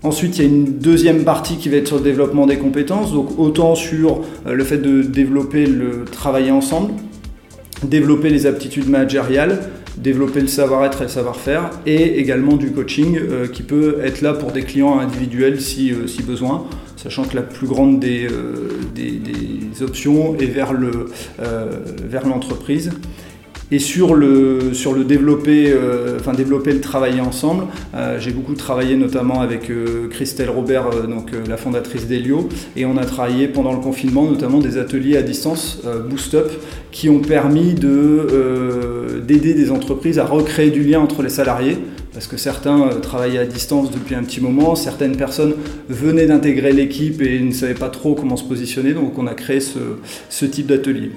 Ensuite, 0.02 0.38
il 0.38 0.42
y 0.42 0.46
a 0.46 0.48
une 0.48 0.78
deuxième 0.78 1.24
partie 1.24 1.56
qui 1.56 1.68
va 1.68 1.76
être 1.76 1.86
sur 1.86 1.96
le 1.96 2.02
développement 2.02 2.46
des 2.46 2.56
compétences, 2.58 3.12
donc 3.12 3.38
autant 3.38 3.76
sur 3.76 4.22
le 4.44 4.64
fait 4.64 4.78
de 4.78 5.02
développer 5.02 5.64
le 5.64 6.04
travailler 6.04 6.50
ensemble, 6.50 6.92
développer 7.84 8.28
les 8.28 8.46
aptitudes 8.46 8.88
managériales, 8.88 9.60
développer 9.96 10.40
le 10.40 10.48
savoir-être 10.48 11.02
et 11.02 11.04
le 11.04 11.08
savoir-faire, 11.08 11.70
et 11.86 12.18
également 12.18 12.56
du 12.56 12.72
coaching 12.72 13.16
qui 13.52 13.62
peut 13.62 13.98
être 14.02 14.22
là 14.22 14.32
pour 14.32 14.50
des 14.50 14.62
clients 14.62 14.98
individuels 14.98 15.60
si, 15.60 15.92
besoin, 16.26 16.64
sachant 16.96 17.22
que 17.22 17.36
la 17.36 17.42
plus 17.42 17.68
grande 17.68 18.00
des, 18.00 18.26
options 19.82 20.34
est 20.34 20.46
vers 20.46 20.72
l'entreprise. 22.26 22.90
Et 23.72 23.78
sur 23.78 24.14
le, 24.14 24.74
sur 24.74 24.92
le 24.92 25.02
développer, 25.02 25.72
euh, 25.72 26.18
enfin 26.20 26.34
développer 26.34 26.72
le 26.72 26.82
travailler 26.82 27.22
ensemble, 27.22 27.64
euh, 27.94 28.20
j'ai 28.20 28.30
beaucoup 28.30 28.52
travaillé 28.52 28.96
notamment 28.96 29.40
avec 29.40 29.70
euh, 29.70 30.08
Christelle 30.10 30.50
Robert, 30.50 30.90
donc 31.08 31.30
la 31.48 31.56
fondatrice 31.56 32.06
d'Elio, 32.06 32.50
et 32.76 32.84
on 32.84 32.98
a 32.98 33.06
travaillé 33.06 33.48
pendant 33.48 33.72
le 33.72 33.78
confinement 33.78 34.24
notamment 34.24 34.58
des 34.58 34.76
ateliers 34.76 35.16
à 35.16 35.22
distance, 35.22 35.80
Boost 36.10 36.34
Up, 36.34 36.52
qui 36.90 37.08
ont 37.08 37.20
permis 37.20 37.72
d'aider 37.72 39.54
des 39.54 39.70
entreprises 39.70 40.18
à 40.18 40.26
recréer 40.26 40.70
du 40.70 40.82
lien 40.82 41.00
entre 41.00 41.22
les 41.22 41.30
salariés. 41.30 41.78
Parce 42.12 42.26
que 42.26 42.36
certains 42.36 42.90
travaillaient 43.00 43.38
à 43.38 43.46
distance 43.46 43.90
depuis 43.90 44.14
un 44.14 44.22
petit 44.22 44.42
moment, 44.42 44.74
certaines 44.74 45.16
personnes 45.16 45.54
venaient 45.88 46.26
d'intégrer 46.26 46.74
l'équipe 46.74 47.22
et 47.22 47.40
ne 47.40 47.52
savaient 47.52 47.72
pas 47.72 47.88
trop 47.88 48.14
comment 48.14 48.36
se 48.36 48.44
positionner, 48.44 48.92
donc 48.92 49.16
on 49.16 49.26
a 49.26 49.32
créé 49.32 49.60
ce, 49.60 49.78
ce 50.28 50.44
type 50.44 50.66
d'atelier. 50.66 51.12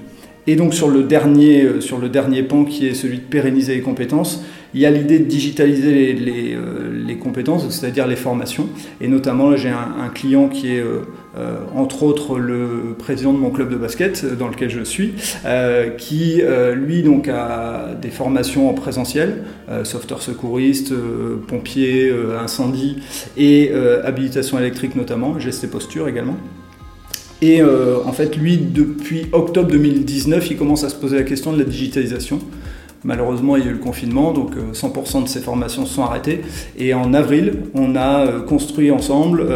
Et 0.46 0.54
donc 0.54 0.74
sur 0.74 0.88
le, 0.88 1.02
dernier, 1.02 1.62
euh, 1.62 1.80
sur 1.80 1.98
le 1.98 2.08
dernier 2.08 2.42
pan 2.42 2.64
qui 2.64 2.86
est 2.86 2.94
celui 2.94 3.18
de 3.18 3.24
pérenniser 3.24 3.74
les 3.74 3.80
compétences, 3.80 4.44
il 4.74 4.80
y 4.80 4.86
a 4.86 4.90
l'idée 4.90 5.18
de 5.18 5.24
digitaliser 5.24 6.12
les, 6.12 6.54
euh, 6.54 7.14
compétences, 7.20 7.68
c'est-à-dire 7.70 8.06
les 8.06 8.16
formations. 8.16 8.68
Et 9.00 9.08
notamment, 9.08 9.56
j'ai 9.56 9.70
un, 9.70 10.08
client 10.14 10.48
qui 10.48 10.74
est, 10.74 10.80
euh, 10.80 11.56
entre 11.74 12.02
autres, 12.02 12.38
le 12.38 12.94
président 12.98 13.32
de 13.32 13.38
mon 13.38 13.50
club 13.50 13.70
de 13.70 13.76
basket 13.76 14.24
dans 14.36 14.48
lequel 14.48 14.68
je 14.70 14.82
suis, 14.82 15.14
qui, 15.98 16.42
lui, 16.74 17.02
donc, 17.02 17.28
a 17.28 17.94
des 18.00 18.10
formations 18.10 18.68
en 18.68 18.74
présentiel, 18.74 19.44
sauveteur 19.84 20.20
secouriste, 20.20 20.92
pompier, 21.48 22.12
incendie 22.38 22.98
et 23.36 23.72
habilitation 24.04 24.58
électrique 24.58 24.94
notamment, 24.94 25.38
gestes 25.38 25.64
et 25.64 25.68
posture 25.68 26.06
également. 26.06 26.36
Et 27.42 27.60
euh, 27.60 27.98
en 28.04 28.12
fait, 28.12 28.36
lui, 28.36 28.56
depuis 28.56 29.26
octobre 29.32 29.70
2019, 29.70 30.50
il 30.50 30.56
commence 30.56 30.84
à 30.84 30.88
se 30.88 30.94
poser 30.94 31.16
la 31.16 31.22
question 31.22 31.52
de 31.52 31.58
la 31.58 31.64
digitalisation. 31.64 32.38
Malheureusement, 33.06 33.56
il 33.56 33.64
y 33.64 33.66
a 33.66 33.70
eu 33.70 33.74
le 33.74 33.78
confinement, 33.78 34.32
donc 34.32 34.52
100% 34.72 35.18
euh, 35.18 35.22
de 35.22 35.28
ses 35.28 35.40
formations 35.40 35.86
sont 35.86 36.02
arrêtées. 36.02 36.42
Et 36.76 36.92
en 36.92 37.14
avril, 37.14 37.54
on 37.74 37.96
a 37.96 38.26
euh, 38.26 38.40
construit 38.42 38.90
ensemble 38.90 39.46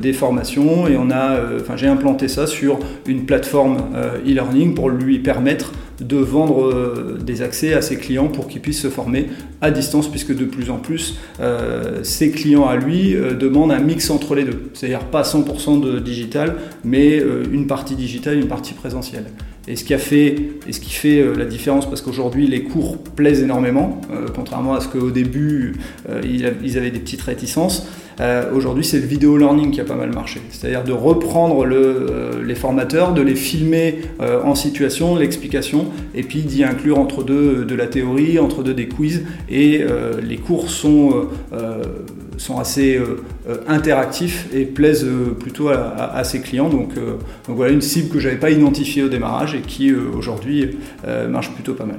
des 0.00 0.12
formations 0.12 0.86
et 0.86 0.96
on 0.96 1.10
a, 1.10 1.38
enfin, 1.60 1.76
j'ai 1.76 1.86
implanté 1.86 2.28
ça 2.28 2.46
sur 2.46 2.78
une 3.06 3.24
plateforme 3.24 3.78
e-learning 4.26 4.74
pour 4.74 4.90
lui 4.90 5.18
permettre 5.20 5.72
de 6.00 6.16
vendre 6.16 6.64
euh, 6.64 7.18
des 7.20 7.42
accès 7.42 7.74
à 7.74 7.82
ses 7.82 7.96
clients 7.96 8.28
pour 8.28 8.48
qu'ils 8.48 8.60
puissent 8.60 8.82
se 8.82 8.88
former 8.88 9.26
à 9.60 9.70
distance, 9.70 10.08
puisque 10.08 10.34
de 10.34 10.44
plus 10.44 10.70
en 10.70 10.78
plus, 10.78 11.18
euh, 11.40 12.02
ses 12.04 12.30
clients 12.30 12.66
à 12.66 12.76
lui 12.76 13.14
euh, 13.14 13.34
demandent 13.34 13.72
un 13.72 13.80
mix 13.80 14.10
entre 14.10 14.34
les 14.34 14.44
deux. 14.44 14.70
C'est-à-dire 14.74 15.04
pas 15.06 15.22
100% 15.22 15.80
de 15.80 15.98
digital, 15.98 16.56
mais 16.84 17.18
une 17.52 17.66
partie 17.66 17.96
digitale, 17.96 18.38
une 18.38 18.48
partie 18.48 18.74
présentielle. 18.74 19.24
Et 19.70 19.76
ce 19.76 19.84
qui 19.84 19.92
fait, 19.98 20.34
fait 20.80 21.22
la 21.36 21.44
différence, 21.44 21.86
parce 21.86 22.00
qu'aujourd'hui 22.00 22.46
les 22.46 22.62
cours 22.64 22.96
plaisent 22.96 23.42
énormément, 23.42 24.00
contrairement 24.34 24.74
à 24.74 24.80
ce 24.80 24.88
qu'au 24.88 25.10
début 25.10 25.76
ils 26.24 26.46
avaient 26.78 26.90
des 26.90 27.00
petites 27.00 27.20
réticences. 27.22 27.86
Euh, 28.20 28.52
aujourd'hui, 28.52 28.84
c'est 28.84 28.98
le 28.98 29.06
vidéo 29.06 29.36
learning 29.36 29.70
qui 29.70 29.80
a 29.80 29.84
pas 29.84 29.94
mal 29.94 30.12
marché. 30.12 30.40
C'est-à-dire 30.50 30.84
de 30.84 30.92
reprendre 30.92 31.64
euh, 31.64 32.42
les 32.44 32.54
formateurs, 32.54 33.14
de 33.14 33.22
les 33.22 33.36
filmer 33.36 34.00
euh, 34.20 34.42
en 34.42 34.54
situation, 34.54 35.16
l'explication, 35.16 35.86
et 36.14 36.22
puis 36.22 36.42
d'y 36.42 36.64
inclure 36.64 36.98
entre 36.98 37.22
deux 37.22 37.64
de 37.64 37.74
la 37.74 37.86
théorie, 37.86 38.38
entre 38.38 38.62
deux 38.62 38.74
des 38.74 38.88
quiz. 38.88 39.24
Et 39.48 39.84
les 40.22 40.36
cours 40.36 40.70
sont, 40.70 41.28
sont 42.36 42.58
assez 42.58 43.00
interactifs 43.66 44.48
et 44.54 44.64
plaisent 44.64 45.06
plutôt 45.38 45.68
à, 45.68 46.22
ses 46.24 46.40
clients. 46.40 46.68
Donc, 46.68 46.94
donc, 46.94 47.56
voilà 47.56 47.72
une 47.72 47.80
cible 47.80 48.08
que 48.10 48.18
je 48.18 48.28
n'avais 48.28 48.40
pas 48.40 48.50
identifiée 48.50 49.02
au 49.02 49.08
démarrage 49.08 49.54
et 49.54 49.60
qui 49.60 49.92
aujourd'hui 49.92 50.76
marche 51.28 51.50
plutôt 51.52 51.74
pas 51.74 51.86
mal. 51.86 51.98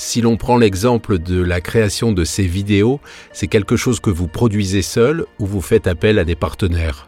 Si 0.00 0.22
l'on 0.22 0.38
prend 0.38 0.56
l'exemple 0.56 1.18
de 1.18 1.42
la 1.42 1.60
création 1.60 2.12
de 2.12 2.24
ces 2.24 2.44
vidéos, 2.44 3.00
c'est 3.34 3.48
quelque 3.48 3.76
chose 3.76 4.00
que 4.00 4.08
vous 4.08 4.28
produisez 4.28 4.80
seul 4.80 5.26
ou 5.38 5.44
vous 5.44 5.60
faites 5.60 5.86
appel 5.86 6.18
à 6.18 6.24
des 6.24 6.36
partenaires? 6.36 7.06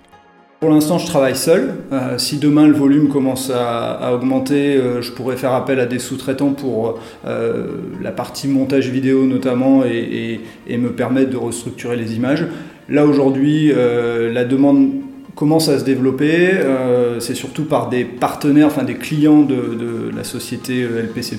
Pour 0.61 0.69
l'instant, 0.69 0.99
je 0.99 1.07
travaille 1.07 1.35
seul. 1.35 1.73
Euh, 1.91 2.19
si 2.19 2.37
demain 2.37 2.67
le 2.67 2.75
volume 2.75 3.09
commence 3.09 3.51
à, 3.51 4.13
augmenter, 4.13 4.77
euh, 4.77 5.01
je 5.01 5.11
pourrais 5.11 5.39
faire 5.39 5.55
appel 5.55 5.81
à 5.81 5.87
des 5.87 5.99
sous-traitants 5.99 6.53
pour 6.53 6.99
euh, 7.27 7.79
la 8.03 8.11
partie 8.11 8.47
montage 8.47 8.91
vidéo 8.91 9.25
notamment 9.25 9.85
et, 9.87 10.41
me 10.69 10.91
permettre 10.91 11.31
de 11.31 11.39
restructurer 11.39 11.97
les 11.97 12.15
images. 12.15 12.45
Là 12.91 13.07
aujourd'hui, 13.07 13.73
la 13.73 14.45
demande 14.45 14.91
commence 15.35 15.71
à 15.71 15.79
se 15.79 15.85
développer. 15.85 16.51
C'est 17.21 17.35
surtout 17.35 17.65
par 17.65 17.89
des 17.89 18.05
partenaires, 18.05 18.67
enfin 18.67 18.83
des 18.83 18.97
clients 18.97 19.41
de, 19.41 19.55
de 19.55 20.11
la 20.15 20.25
société 20.25 20.83
LPC. 20.83 21.39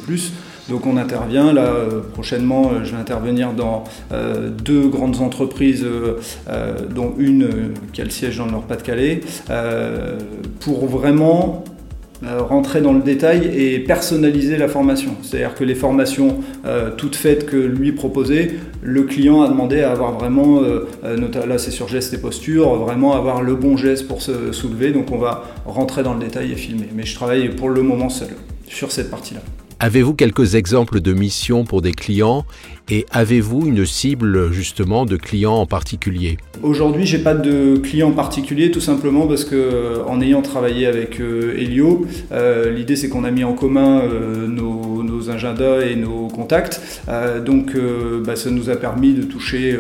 Donc 0.70 0.86
on 0.86 0.98
intervient, 0.98 1.52
là 1.54 1.66
euh, 1.66 2.02
prochainement 2.14 2.72
euh, 2.72 2.84
je 2.84 2.92
vais 2.92 2.98
intervenir 3.02 3.54
dans 3.54 3.84
euh, 4.12 4.50
deux 4.50 4.88
grandes 4.88 5.22
entreprises, 5.22 5.86
dont 6.90 7.14
une 7.18 7.74
qui 7.92 8.02
a 8.02 8.04
le 8.04 8.10
siège 8.10 8.38
dans 8.38 8.46
le 8.46 8.52
Nord-Pas-de-Calais, 8.52 9.22
pour 10.60 10.86
vraiment 10.88 11.64
rentrer 12.22 12.82
dans 12.82 12.94
le 12.94 13.02
détail 13.02 13.52
et 13.54 13.80
personnaliser 13.80 14.58
la 14.58 14.68
formation. 14.68 15.16
C'est-à-dire 15.22 15.56
que 15.56 15.64
les 15.64 15.76
formations 15.76 16.38
toutes 16.98 17.16
faites 17.16 17.46
que 17.46 17.58
lui 17.58 17.92
proposait, 17.92 18.52
le 18.82 19.04
client 19.04 19.42
a 19.42 19.50
demandé 19.50 19.82
à 19.82 19.92
avoir 19.92 20.14
vraiment, 20.14 20.62
là 20.62 21.58
c'est 21.58 21.72
sur 21.72 21.88
geste 21.88 22.14
et 22.14 22.18
posture, 22.18 22.76
vraiment 22.76 23.14
avoir 23.14 23.42
le 23.42 23.56
bon 23.56 23.78
geste 23.78 24.08
pour 24.08 24.22
se 24.22 24.52
soulever. 24.52 24.92
Donc 24.92 25.12
on 25.12 25.18
va 25.18 25.44
rentrer 25.66 26.04
dans 26.04 26.14
le 26.14 26.24
détail 26.24 26.52
et 26.52 26.56
filmer. 26.56 26.90
Mais 26.94 27.04
je 27.04 27.16
travaille 27.16 27.50
pour 27.50 27.70
le 27.70 27.82
moment 27.82 28.10
seul 28.10 28.30
sur 28.68 28.92
cette 28.92 29.12
partie-là. 29.12 29.42
Avez-vous 29.84 30.14
quelques 30.14 30.56
exemples 30.56 31.02
de 31.02 31.12
missions 31.12 31.66
pour 31.66 31.82
des 31.82 31.92
clients 31.92 32.46
et 32.90 33.06
avez-vous 33.12 33.68
une 33.68 33.86
cible 33.86 34.52
justement 34.52 35.06
de 35.06 35.18
clients 35.18 35.56
en 35.56 35.66
particulier? 35.66 36.38
Aujourd'hui, 36.62 37.06
j'ai 37.06 37.18
pas 37.18 37.34
de 37.34 37.78
clients 37.78 38.12
particulier 38.12 38.72
tout 38.72 38.80
simplement 38.80 39.28
parce 39.28 39.44
que 39.44 40.02
en 40.08 40.22
ayant 40.22 40.42
travaillé 40.42 40.86
avec 40.86 41.20
euh, 41.20 41.58
Helio, 41.58 42.06
euh, 42.32 42.72
l'idée 42.72 42.96
c'est 42.96 43.10
qu'on 43.10 43.24
a 43.24 43.32
mis 43.32 43.44
en 43.44 43.54
commun 43.54 44.02
euh, 44.02 44.48
nos, 44.48 44.84
agendas 45.30 45.86
et 45.86 45.96
nos 45.96 46.28
contacts. 46.28 46.82
donc 47.46 47.78
bah, 48.26 48.36
ça 48.36 48.52
nous 48.52 48.70
a 48.70 48.76
permis 48.76 49.14
de 49.14 49.24
toucher 49.24 49.80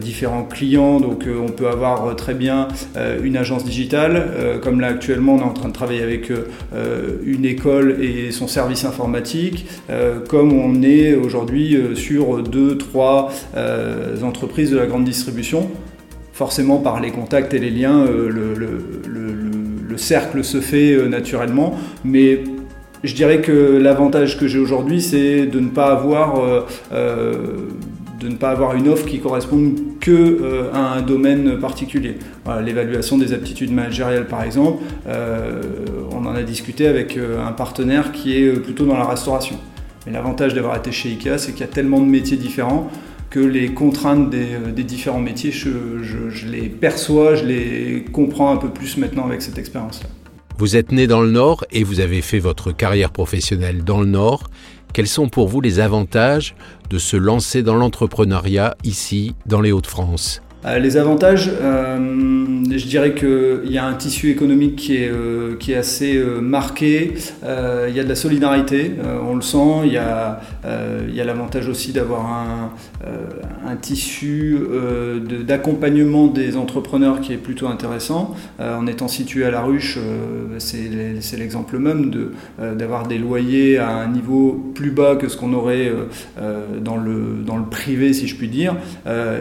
différents 0.00 0.44
clients. 0.44 0.98
Donc 0.98 1.26
on 1.26 1.52
peut 1.52 1.68
avoir 1.68 2.16
très 2.16 2.32
bien 2.32 2.68
une 3.22 3.36
agence 3.36 3.66
digitale, 3.66 4.60
comme 4.62 4.80
là 4.80 4.86
actuellement 4.86 5.34
on 5.34 5.40
est 5.40 5.42
en 5.42 5.52
train 5.52 5.68
de 5.68 5.74
travailler 5.74 6.02
avec 6.02 6.32
une 7.26 7.44
école 7.44 7.98
et 8.00 8.30
son 8.30 8.48
service 8.48 8.86
informatique, 8.86 9.05
comme 10.28 10.52
on 10.52 10.82
est 10.82 11.14
aujourd'hui 11.14 11.76
sur 11.94 12.42
deux, 12.42 12.76
trois 12.76 13.30
euh, 13.56 14.20
entreprises 14.22 14.70
de 14.70 14.76
la 14.76 14.86
grande 14.86 15.04
distribution. 15.04 15.70
Forcément, 16.32 16.78
par 16.78 17.00
les 17.00 17.10
contacts 17.10 17.54
et 17.54 17.58
les 17.58 17.70
liens, 17.70 18.04
euh, 18.04 18.28
le, 18.28 19.96
cercle 19.98 20.44
se 20.44 20.60
fait 20.60 20.92
euh, 20.92 21.08
naturellement, 21.08 21.74
mais 22.04 22.44
je 23.02 23.14
dirais 23.14 23.40
que 23.40 23.78
l'avantage 23.78 24.38
que 24.38 24.46
j'ai 24.46 24.58
aujourd'hui, 24.58 25.00
c'est 25.00 25.46
de 25.46 25.58
ne 25.58 25.70
pas 25.70 25.86
avoir 25.86 26.66
de 28.20 28.28
ne 28.28 28.36
pas 28.36 28.50
avoir 28.50 28.74
une 28.74 28.88
offre 28.88 29.06
qui 29.06 29.20
corresponde 29.20 29.98
que 30.00 30.70
à 30.72 30.94
un 30.94 31.02
domaine 31.02 31.58
particulier. 31.58 32.16
L'évaluation 32.64 33.18
des 33.18 33.32
aptitudes 33.32 33.72
managériales, 33.72 34.26
par 34.26 34.42
exemple, 34.42 34.82
on 35.06 36.26
en 36.26 36.34
a 36.34 36.42
discuté 36.42 36.86
avec 36.86 37.18
un 37.18 37.52
partenaire 37.52 38.12
qui 38.12 38.36
est 38.36 38.52
plutôt 38.52 38.86
dans 38.86 38.96
la 38.96 39.06
restauration. 39.06 39.56
Mais 40.06 40.12
l'avantage 40.12 40.54
d'avoir 40.54 40.76
été 40.76 40.92
chez 40.92 41.10
IKEA, 41.10 41.36
c'est 41.36 41.52
qu'il 41.52 41.62
y 41.62 41.64
a 41.64 41.72
tellement 41.72 42.00
de 42.00 42.06
métiers 42.06 42.36
différents 42.36 42.88
que 43.28 43.40
les 43.40 43.74
contraintes 43.74 44.30
des, 44.30 44.54
euh, 44.54 44.82
différents 44.82 45.20
métiers, 45.20 45.50
je, 45.50 46.46
les 46.46 46.68
perçois, 46.68 47.34
je 47.34 47.44
les 47.44 48.04
comprends 48.12 48.52
un 48.52 48.56
peu 48.56 48.68
plus 48.68 48.96
maintenant 48.96 49.26
avec 49.26 49.42
cette 49.42 49.58
expérience-là. 49.58 50.08
Vous 50.58 50.76
êtes 50.76 50.90
né 50.90 51.06
dans 51.06 51.20
le 51.20 51.30
Nord 51.30 51.64
et 51.70 51.84
vous 51.84 52.00
avez 52.00 52.22
fait 52.22 52.38
votre 52.38 52.72
carrière 52.72 53.10
professionnelle 53.10 53.84
dans 53.84 54.00
le 54.00 54.06
Nord. 54.06 54.48
Quels 54.92 55.06
sont 55.06 55.28
pour 55.28 55.48
vous 55.48 55.60
les 55.60 55.80
avantages 55.80 56.54
de 56.90 56.98
se 56.98 57.16
lancer 57.16 57.62
dans 57.62 57.76
l'entrepreneuriat 57.76 58.76
ici, 58.84 59.34
dans 59.46 59.60
les 59.60 59.72
Hauts-de-France? 59.72 60.42
Euh, 60.64 60.78
les 60.78 60.96
avantages, 60.96 61.50
euh, 61.60 62.45
je 62.78 62.86
dirais 62.86 63.14
qu'il 63.14 63.70
y 63.70 63.78
a 63.78 63.86
un 63.86 63.94
tissu 63.94 64.30
économique 64.30 64.76
qui 64.76 64.96
est, 64.96 65.08
euh, 65.08 65.56
qui 65.56 65.72
est 65.72 65.76
assez 65.76 66.22
marqué, 66.40 67.14
il 67.42 67.94
y 67.94 68.00
a 68.00 68.04
de 68.04 68.08
la 68.08 68.14
solidarité, 68.14 68.92
on 69.26 69.34
le 69.34 69.42
sent, 69.42 69.82
il 69.84 69.92
y 69.92 69.96
a, 69.96 70.40
il 71.08 71.14
y 71.14 71.20
a 71.20 71.24
l'avantage 71.24 71.68
aussi 71.68 71.92
d'avoir 71.92 72.26
un, 72.26 72.70
un, 73.66 73.76
tissu 73.76 74.58
d'accompagnement 75.46 76.26
des 76.26 76.56
entrepreneurs 76.56 77.20
qui 77.20 77.32
est 77.32 77.38
plutôt 77.38 77.68
intéressant. 77.68 78.34
en 78.58 78.86
étant 78.86 79.08
situé 79.08 79.44
à 79.44 79.50
la 79.50 79.62
ruche, 79.62 79.98
c'est 80.58 81.36
l'exemple 81.36 81.78
même 81.78 82.10
d'avoir 82.58 83.06
des 83.06 83.18
loyers 83.18 83.78
à 83.78 83.90
un 83.96 84.08
niveau 84.08 84.72
plus 84.74 84.90
bas 84.90 85.16
que 85.16 85.28
ce 85.28 85.36
qu'on 85.36 85.52
aurait 85.52 85.92
dans, 86.82 86.96
le, 86.96 87.42
dans 87.44 87.56
le 87.56 87.66
privé, 87.66 88.12
si 88.12 88.26
je 88.26 88.36
puis 88.36 88.48
dire, 88.48 88.76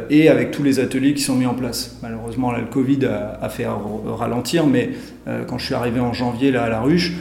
et 0.10 0.30
avec 0.30 0.52
tous 0.52 0.64
les 0.64 0.80
ateliers 0.80 1.14
qui 1.14 1.24
sont 1.24 1.36
mis 1.36 1.46
en 1.46 1.56
place. 1.56 1.98
Malheureusement, 2.02 2.52
le 2.52 2.66
Covid 2.66 3.06
a, 3.06 3.25
fait 3.50 3.68
ralentir, 4.06 4.66
mais 4.66 4.92
quand 5.48 5.58
je 5.58 5.66
suis 5.66 5.74
arrivé 5.74 6.00
en 6.00 6.14
janvier 6.14 6.52
là, 6.52 6.64
à 6.64 6.70
la 6.70 6.82
ruche, 6.82 7.14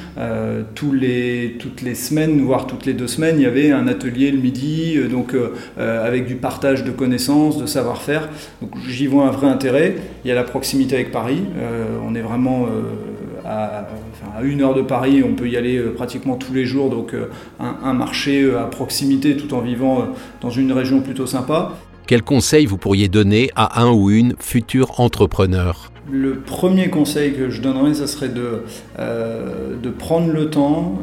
tous 0.75 0.93
les, 0.93 1.57
toutes 1.59 1.83
les 1.83 1.95
semaines, 1.95 2.41
voire 2.41 2.67
toutes 2.67 2.87
les 2.87 2.93
deux 2.93 3.07
semaines, 3.07 3.37
il 3.39 3.43
y 3.43 3.47
avait 3.47 3.71
un 3.71 3.87
atelier 3.87 4.31
le 4.31 4.39
midi, 4.39 4.99
donc 5.11 5.35
avec 5.77 6.27
du 6.27 6.37
partage 6.37 6.85
de 6.85 6.91
connaissances, 6.91 7.59
de 7.59 7.67
savoir-faire. 7.67 8.29
Donc 8.61 8.73
j'y 8.89 9.07
vois 9.07 9.27
un 9.27 9.31
vrai 9.31 9.47
intérêt. 9.47 9.97
Il 10.25 10.29
y 10.29 10.33
a 10.33 10.35
la 10.35 10.45
proximité 10.45 10.97
avec 10.97 11.13
Paris. 11.13 11.43
on 12.07 12.15
est 12.15 12.23
vraiment 12.23 12.67
à, 13.45 13.87
une 14.43 14.63
heure 14.63 14.75
de 14.75 14.83
Paris, 14.83 15.23
on 15.25 15.35
peut 15.35 15.49
y 15.49 15.57
aller 15.57 15.77
euh, 15.77 15.95
pratiquement 15.95 16.37
tous 16.37 16.53
les 16.53 16.65
jours, 16.65 16.91
donc 16.91 17.15
euh, 17.15 17.31
un, 17.61 17.93
marché 17.93 18.43
euh, 18.43 18.63
à 18.63 18.67
proximité 18.67 19.37
tout 19.37 19.55
en 19.55 19.61
vivant 19.61 20.09
dans 20.41 20.51
une 20.51 20.73
région 20.73 21.01
plutôt 21.01 21.27
sympa. 21.27 21.73
Quel 22.07 22.23
conseil 22.23 22.67
vous 22.67 22.77
pourriez 22.77 23.09
donner 23.09 23.51
à 23.57 23.83
un 23.83 23.91
ou 23.91 24.11
une 24.11 24.35
futur 24.39 25.01
entrepreneur? 25.01 25.94
Le 26.11 26.37
premier 26.37 26.89
conseil 26.91 27.33
que 27.33 27.51
je 27.51 27.61
donnerais, 27.61 27.95
ce 27.95 28.07
serait 28.07 28.29
de, 28.29 28.63
de 28.99 29.91
prendre 29.91 30.33
le 30.33 30.51
temps, 30.51 30.99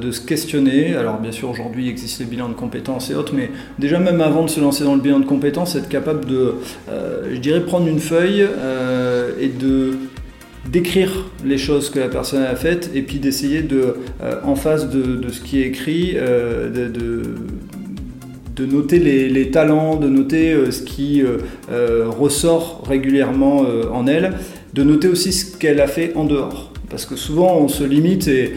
de 0.00 0.10
se 0.10 0.20
questionner. 0.20 0.94
Alors 0.94 1.18
bien 1.18 1.32
sûr, 1.32 1.50
aujourd'hui, 1.50 1.86
il 1.86 1.90
existe 1.90 2.20
les 2.20 2.26
bilans 2.26 2.48
de 2.48 2.54
compétences 2.54 3.10
et 3.10 3.14
autres, 3.14 3.34
mais 3.34 3.50
déjà 3.78 3.98
même 3.98 4.20
avant 4.20 4.44
de 4.44 4.50
se 4.50 4.60
lancer 4.60 4.84
dans 4.84 4.94
le 4.94 5.00
bilan 5.00 5.20
de 5.20 5.24
compétences, 5.24 5.74
être 5.74 5.88
capable 5.88 6.26
de, 6.26 6.54
je 6.88 7.38
dirais, 7.38 7.60
prendre 7.60 7.86
une 7.86 8.00
feuille 8.00 8.46
et 9.40 9.48
de 9.48 9.96
d'écrire 10.68 11.26
les 11.44 11.58
choses 11.58 11.90
que 11.90 11.98
la 11.98 12.08
personne 12.08 12.42
a 12.42 12.54
faites 12.54 12.90
et 12.94 13.02
puis 13.02 13.18
d'essayer 13.18 13.62
de, 13.62 13.96
euh, 14.22 14.40
en 14.44 14.54
face 14.54 14.88
de, 14.88 15.28
ce 15.30 15.40
qui 15.40 15.60
est 15.60 15.66
écrit, 15.66 16.12
euh, 16.14 16.88
de, 16.88 17.22
de, 18.54 18.66
noter 18.66 18.98
les, 18.98 19.50
talents, 19.50 19.96
de 19.96 20.08
noter 20.08 20.52
euh, 20.52 20.70
ce 20.70 20.82
qui 20.82 21.22
ressort 21.70 22.82
régulièrement 22.86 23.64
en 23.92 24.06
elle, 24.06 24.34
de 24.74 24.82
noter 24.82 25.08
aussi 25.08 25.32
ce 25.32 25.56
qu'elle 25.56 25.80
a 25.80 25.86
fait 25.86 26.12
en 26.14 26.24
dehors. 26.24 26.71
Parce 26.92 27.06
que 27.06 27.16
souvent 27.16 27.56
on 27.56 27.68
se 27.68 27.82
limite 27.82 28.28
et 28.28 28.52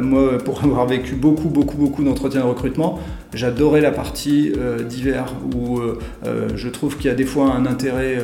moi 0.00 0.38
pour 0.38 0.62
avoir 0.64 0.86
vécu 0.86 1.14
beaucoup 1.16 1.48
beaucoup 1.48 1.76
beaucoup 1.76 2.04
d'entretiens 2.04 2.42
de 2.42 2.46
recrutement, 2.46 3.00
J'adorais 3.34 3.82
la 3.82 3.90
partie 3.90 4.52
euh, 4.56 4.82
d'hiver 4.82 5.34
où 5.54 5.78
euh, 5.78 5.98
euh, 6.24 6.48
je 6.54 6.68
trouve 6.70 6.96
qu'il 6.96 7.06
y 7.06 7.10
a 7.10 7.14
des 7.14 7.26
fois 7.26 7.52
un 7.52 7.66
intérêt 7.66 8.18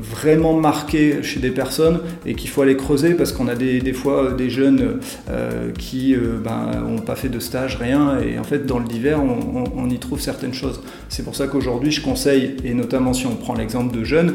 vraiment 0.00 0.54
marqué 0.54 1.22
chez 1.22 1.40
des 1.40 1.50
personnes 1.50 2.00
et 2.24 2.34
qu'il 2.34 2.48
faut 2.48 2.62
aller 2.62 2.76
creuser 2.76 3.14
parce 3.14 3.32
qu'on 3.32 3.48
a 3.48 3.54
des, 3.54 3.92
fois 3.92 4.32
des 4.32 4.50
jeunes 4.50 4.98
qui 5.78 6.14
n'ont 6.14 6.40
ben, 6.42 7.02
pas 7.04 7.16
fait 7.16 7.28
de 7.28 7.38
stage, 7.38 7.76
rien, 7.76 8.18
et 8.20 8.38
en 8.38 8.44
fait 8.44 8.66
dans 8.66 8.78
le 8.78 8.86
on, 9.76 9.90
y 9.90 9.98
trouve 9.98 10.20
certaines 10.20 10.54
choses. 10.54 10.80
C'est 11.08 11.22
pour 11.22 11.36
ça 11.36 11.46
qu'aujourd'hui 11.46 11.90
je 11.90 12.00
conseille, 12.00 12.56
et 12.64 12.74
notamment 12.74 13.12
si 13.12 13.26
on 13.26 13.34
prend 13.34 13.54
l'exemple 13.54 13.96
de 13.96 14.04
jeunes, 14.04 14.34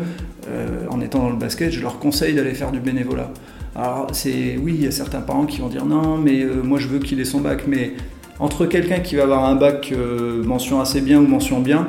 en 0.89 1.01
étant 1.01 1.19
dans 1.19 1.29
le 1.29 1.37
basket, 1.37 1.71
je 1.71 1.81
leur 1.81 1.99
conseille 1.99 2.33
d'aller 2.33 2.53
faire 2.53 2.71
du 2.71 2.79
bénévolat. 2.79 3.31
Alors 3.75 4.07
c'est 4.11 4.57
oui, 4.61 4.75
il 4.77 4.83
y 4.83 4.87
a 4.87 4.91
certains 4.91 5.21
parents 5.21 5.45
qui 5.45 5.61
vont 5.61 5.69
dire 5.69 5.85
non, 5.85 6.17
mais 6.17 6.45
moi 6.63 6.79
je 6.79 6.87
veux 6.87 6.99
qu'il 6.99 7.19
ait 7.19 7.25
son 7.25 7.39
bac, 7.39 7.63
mais 7.67 7.93
entre 8.41 8.65
quelqu'un 8.65 8.99
qui 9.01 9.15
va 9.15 9.23
avoir 9.23 9.45
un 9.45 9.55
bac 9.55 9.93
euh, 9.95 10.43
mention 10.43 10.81
assez 10.81 10.99
bien 10.99 11.19
ou 11.19 11.27
mention 11.27 11.59
bien, 11.59 11.85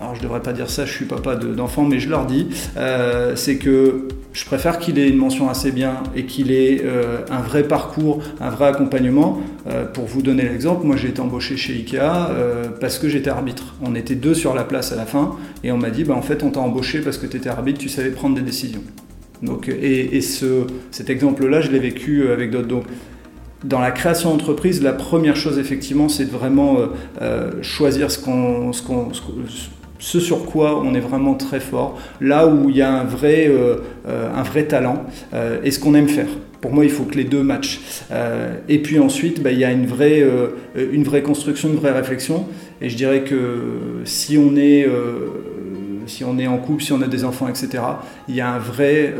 alors 0.00 0.14
je 0.14 0.22
devrais 0.22 0.40
pas 0.40 0.52
dire 0.52 0.70
ça, 0.70 0.86
je 0.86 0.92
suis 0.92 1.04
papa 1.04 1.34
d'enfants, 1.34 1.82
mais 1.82 1.98
je 1.98 2.08
leur 2.08 2.26
dis, 2.26 2.46
euh, 2.76 3.34
c'est 3.34 3.56
que 3.56 4.06
je 4.32 4.44
préfère 4.44 4.78
qu'il 4.78 5.00
ait 5.00 5.08
une 5.08 5.16
mention 5.16 5.50
assez 5.50 5.72
bien 5.72 5.94
et 6.14 6.26
qu'il 6.26 6.52
ait 6.52 6.82
euh, 6.84 7.22
un 7.28 7.40
vrai 7.40 7.64
parcours, 7.64 8.22
un 8.40 8.50
vrai 8.50 8.68
accompagnement. 8.68 9.40
pour 9.94 10.04
vous 10.04 10.22
donner 10.22 10.42
l'exemple, 10.44 10.86
moi 10.86 10.96
j'ai 10.96 11.08
été 11.08 11.20
embauché 11.20 11.56
chez 11.56 11.72
Ikea 11.72 12.28
parce 12.80 12.98
que 12.98 13.08
j'étais 13.08 13.30
arbitre. 13.30 13.74
On 13.82 13.96
était 13.96 14.14
deux 14.14 14.34
sur 14.34 14.54
la 14.54 14.62
place 14.62 14.92
à 14.92 14.96
la 14.96 15.06
fin 15.06 15.36
et 15.64 15.72
on 15.72 15.78
m'a 15.78 15.90
dit, 15.90 16.04
bah, 16.04 16.14
en 16.14 16.22
fait 16.22 16.44
on 16.44 16.50
t'a 16.50 16.60
embauché 16.60 17.00
parce 17.00 17.18
que 17.18 17.26
tu 17.26 17.36
étais 17.36 17.48
arbitre, 17.48 17.80
tu 17.80 17.88
savais 17.88 18.10
prendre 18.10 18.36
des 18.36 18.42
décisions. 18.42 18.82
Donc, 19.44 19.68
et, 19.68 20.20
ce, 20.20 20.66
cet 20.90 21.10
exemple-là, 21.10 21.60
je 21.60 21.70
l'ai 21.70 21.78
vécu 21.78 22.30
avec 22.30 22.50
d'autres 22.50 22.86
dans 23.64 23.80
la 23.80 23.90
création 23.90 24.30
d'entreprise, 24.30 24.82
la 24.82 24.92
première 24.92 25.36
chose 25.36 25.58
effectivement, 25.58 26.08
c'est 26.08 26.26
de 26.26 26.30
vraiment 26.30 26.78
euh, 26.78 26.86
euh, 27.22 27.50
choisir 27.62 28.10
ce, 28.10 28.20
sur 30.20 30.44
quoi 30.44 30.80
on 30.80 30.94
est 30.94 31.00
vraiment 31.00 31.34
très 31.34 31.60
fort, 31.60 31.98
là 32.20 32.46
où 32.46 32.68
il 32.68 32.76
y 32.76 32.82
a 32.82 32.92
un 32.92 33.04
vrai, 33.04 33.46
euh, 33.48 33.76
un 34.06 34.42
vrai 34.42 34.64
talent 34.64 35.04
et 35.64 35.70
ce 35.70 35.80
qu'on 35.80 35.94
aime 35.94 36.08
faire. 36.08 36.28
Pour 36.60 36.72
moi, 36.72 36.84
il 36.84 36.90
faut 36.90 37.04
que 37.04 37.16
les 37.16 37.24
deux 37.24 37.42
matchent. 37.42 37.80
et 38.68 38.78
puis 38.78 38.98
ensuite, 38.98 39.42
bah, 39.42 39.52
il 39.52 39.58
y 39.58 39.64
a 39.64 39.70
une 39.70 39.86
vraie, 39.86 40.24
une 40.92 41.04
vraie 41.04 41.22
construction, 41.22 41.68
une 41.68 41.76
vraie 41.76 41.92
réflexion. 41.92 42.46
Et 42.80 42.88
je 42.88 42.96
dirais 42.96 43.22
que 43.22 44.00
si 44.04 44.38
on 44.38 44.56
est 44.56 44.86
si 46.06 46.24
on 46.24 46.38
est 46.38 46.46
en 46.46 46.58
couple, 46.58 46.82
si 46.82 46.92
on 46.92 47.02
a 47.02 47.08
des 47.08 47.24
enfants, 47.24 47.48
etc. 47.48 47.82
Il 48.28 48.34
y 48.34 48.40
a 48.40 48.50
un 48.50 48.58
vrai, 48.58 49.14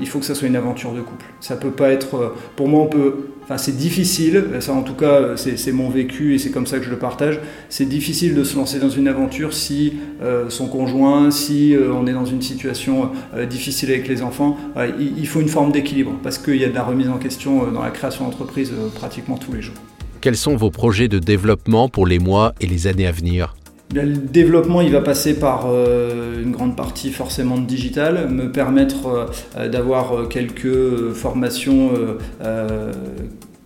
il 0.00 0.08
faut 0.08 0.18
que 0.18 0.24
ça 0.24 0.34
soit 0.34 0.48
une 0.48 0.56
aventure 0.56 0.92
de 0.92 1.00
couple. 1.00 1.26
Ça 1.40 1.56
peut 1.56 1.70
pas 1.70 1.90
être, 1.90 2.34
pour 2.56 2.68
moi, 2.68 2.82
on 2.82 2.86
peut 2.86 3.30
c'est 3.56 3.76
difficile, 3.76 4.44
ça 4.60 4.72
en 4.72 4.82
tout 4.82 4.94
cas 4.94 5.36
c'est 5.36 5.72
mon 5.72 5.88
vécu 5.88 6.34
et 6.34 6.38
c'est 6.38 6.50
comme 6.50 6.66
ça 6.66 6.78
que 6.78 6.84
je 6.84 6.90
le 6.90 6.98
partage, 6.98 7.40
c'est 7.68 7.88
difficile 7.88 8.34
de 8.34 8.44
se 8.44 8.56
lancer 8.56 8.78
dans 8.78 8.90
une 8.90 9.08
aventure 9.08 9.54
si 9.54 9.94
euh, 10.22 10.48
son 10.48 10.68
conjoint, 10.68 11.30
si 11.30 11.74
euh, 11.74 11.92
on 11.92 12.06
est 12.06 12.12
dans 12.12 12.24
une 12.24 12.42
situation 12.42 13.10
euh, 13.34 13.46
difficile 13.46 13.90
avec 13.90 14.08
les 14.08 14.22
enfants, 14.22 14.56
il, 14.98 15.26
faut 15.26 15.40
une 15.40 15.48
forme 15.48 15.72
d'équilibre 15.72 16.12
parce 16.22 16.38
qu'il 16.38 16.56
y 16.56 16.64
a 16.64 16.68
de 16.68 16.74
la 16.74 16.82
remise 16.82 17.08
en 17.08 17.18
question 17.18 17.70
dans 17.70 17.82
la 17.82 17.90
création 17.90 18.24
d'entreprise 18.24 18.72
pratiquement 18.94 19.36
tous 19.36 19.52
les 19.52 19.62
jours. 19.62 19.74
Quels 20.20 20.36
sont 20.36 20.56
vos 20.56 20.70
projets 20.70 21.08
de 21.08 21.18
développement 21.18 21.88
pour 21.88 22.06
les 22.06 22.18
mois 22.18 22.54
et 22.60 22.66
les 22.66 22.86
années 22.86 23.06
à 23.06 23.12
venir? 23.12 23.54
Le 23.92 24.16
développement, 24.16 24.80
il 24.80 24.92
va 24.92 25.00
passer 25.00 25.38
par 25.38 25.66
une 25.66 26.52
grande 26.52 26.76
partie 26.76 27.10
forcément 27.10 27.58
de 27.58 27.66
digital, 27.66 28.30
me 28.30 28.52
permettre 28.52 29.30
d'avoir 29.68 30.28
quelques 30.28 31.12
formations 31.12 31.90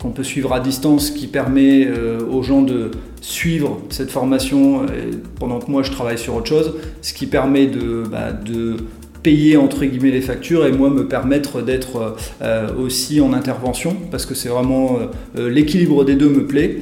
qu'on 0.04 0.10
peut 0.10 0.22
suivre 0.22 0.52
à 0.52 0.60
distance, 0.60 1.10
qui 1.10 1.26
permet 1.26 1.86
euh, 1.86 2.20
aux 2.30 2.42
gens 2.42 2.60
de 2.60 2.90
suivre 3.22 3.80
cette 3.88 4.10
formation 4.10 4.82
euh, 4.82 5.12
pendant 5.40 5.60
que 5.60 5.70
moi 5.70 5.82
je 5.82 5.90
travaille 5.90 6.18
sur 6.18 6.34
autre 6.34 6.46
chose, 6.46 6.74
ce 7.00 7.14
qui 7.14 7.26
permet 7.26 7.66
de, 7.66 8.04
bah, 8.10 8.30
de 8.32 8.76
payer 9.24 9.56
entre 9.56 9.84
guillemets 9.84 10.12
les 10.12 10.20
factures 10.20 10.64
et 10.66 10.70
moi 10.70 10.88
me 10.90 11.08
permettre 11.08 11.62
d'être 11.62 12.14
euh, 12.42 12.68
aussi 12.78 13.20
en 13.20 13.32
intervention 13.32 13.96
parce 14.12 14.24
que 14.26 14.34
c'est 14.36 14.48
vraiment 14.48 14.98
l'équilibre 15.34 16.04
des 16.04 16.14
deux 16.14 16.28
me 16.28 16.46
plaît. 16.46 16.76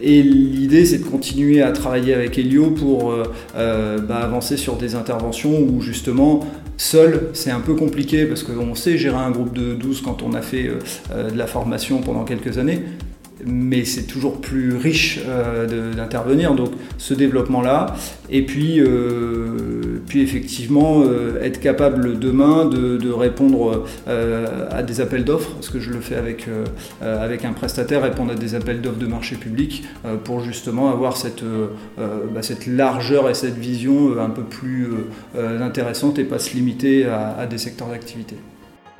Et 0.00 0.22
l'idée 0.22 0.86
c'est 0.86 0.98
de 0.98 1.04
continuer 1.04 1.60
à 1.60 1.72
travailler 1.72 2.14
avec 2.14 2.38
Elio 2.38 2.70
pour 2.70 3.14
bah, 3.54 4.16
avancer 4.22 4.56
sur 4.56 4.76
des 4.76 4.94
interventions 4.94 5.60
où 5.60 5.82
justement 5.82 6.40
Seul, 6.82 7.28
c'est 7.32 7.52
un 7.52 7.60
peu 7.60 7.74
compliqué 7.74 8.24
parce 8.26 8.42
qu'on 8.42 8.74
sait 8.74 8.98
gérer 8.98 9.16
un 9.16 9.30
groupe 9.30 9.52
de 9.52 9.74
12 9.74 10.02
quand 10.02 10.22
on 10.22 10.34
a 10.34 10.42
fait 10.42 10.66
euh, 10.66 10.78
euh, 11.12 11.30
de 11.30 11.38
la 11.38 11.46
formation 11.46 12.00
pendant 12.00 12.24
quelques 12.24 12.58
années, 12.58 12.82
mais 13.44 13.84
c'est 13.84 14.04
toujours 14.04 14.40
plus 14.40 14.76
riche 14.76 15.20
euh, 15.26 15.94
d'intervenir. 15.94 16.54
Donc 16.54 16.70
ce 16.98 17.14
développement-là, 17.14 17.94
et 18.30 18.42
puis, 18.42 18.80
puis 20.06 20.22
effectivement 20.22 21.02
être 21.42 21.60
capable 21.60 22.18
demain 22.18 22.64
de, 22.64 23.10
répondre 23.10 23.84
à 24.06 24.82
des 24.82 25.00
appels 25.00 25.24
d'offres, 25.24 25.50
parce 25.50 25.68
que 25.68 25.80
je 25.80 25.90
le 25.90 26.00
fais 26.00 26.16
avec, 26.16 26.46
un 27.44 27.52
prestataire, 27.52 28.02
répondre 28.02 28.32
à 28.32 28.34
des 28.34 28.54
appels 28.54 28.80
d'offres 28.80 28.98
de 28.98 29.06
marché 29.06 29.36
public 29.36 29.84
pour 30.24 30.40
justement 30.40 30.90
avoir 30.90 31.16
cette, 31.16 31.44
bah, 31.98 32.42
cette 32.42 32.66
largeur 32.66 33.28
et 33.28 33.34
cette 33.34 33.58
vision 33.58 34.18
un 34.18 34.30
peu 34.30 34.44
plus 34.44 34.86
intéressante 35.36 36.18
et 36.18 36.24
pas 36.24 36.38
se 36.38 36.54
limiter 36.54 37.04
à, 37.04 37.46
des 37.46 37.58
secteurs 37.58 37.88
d'activité. 37.88 38.36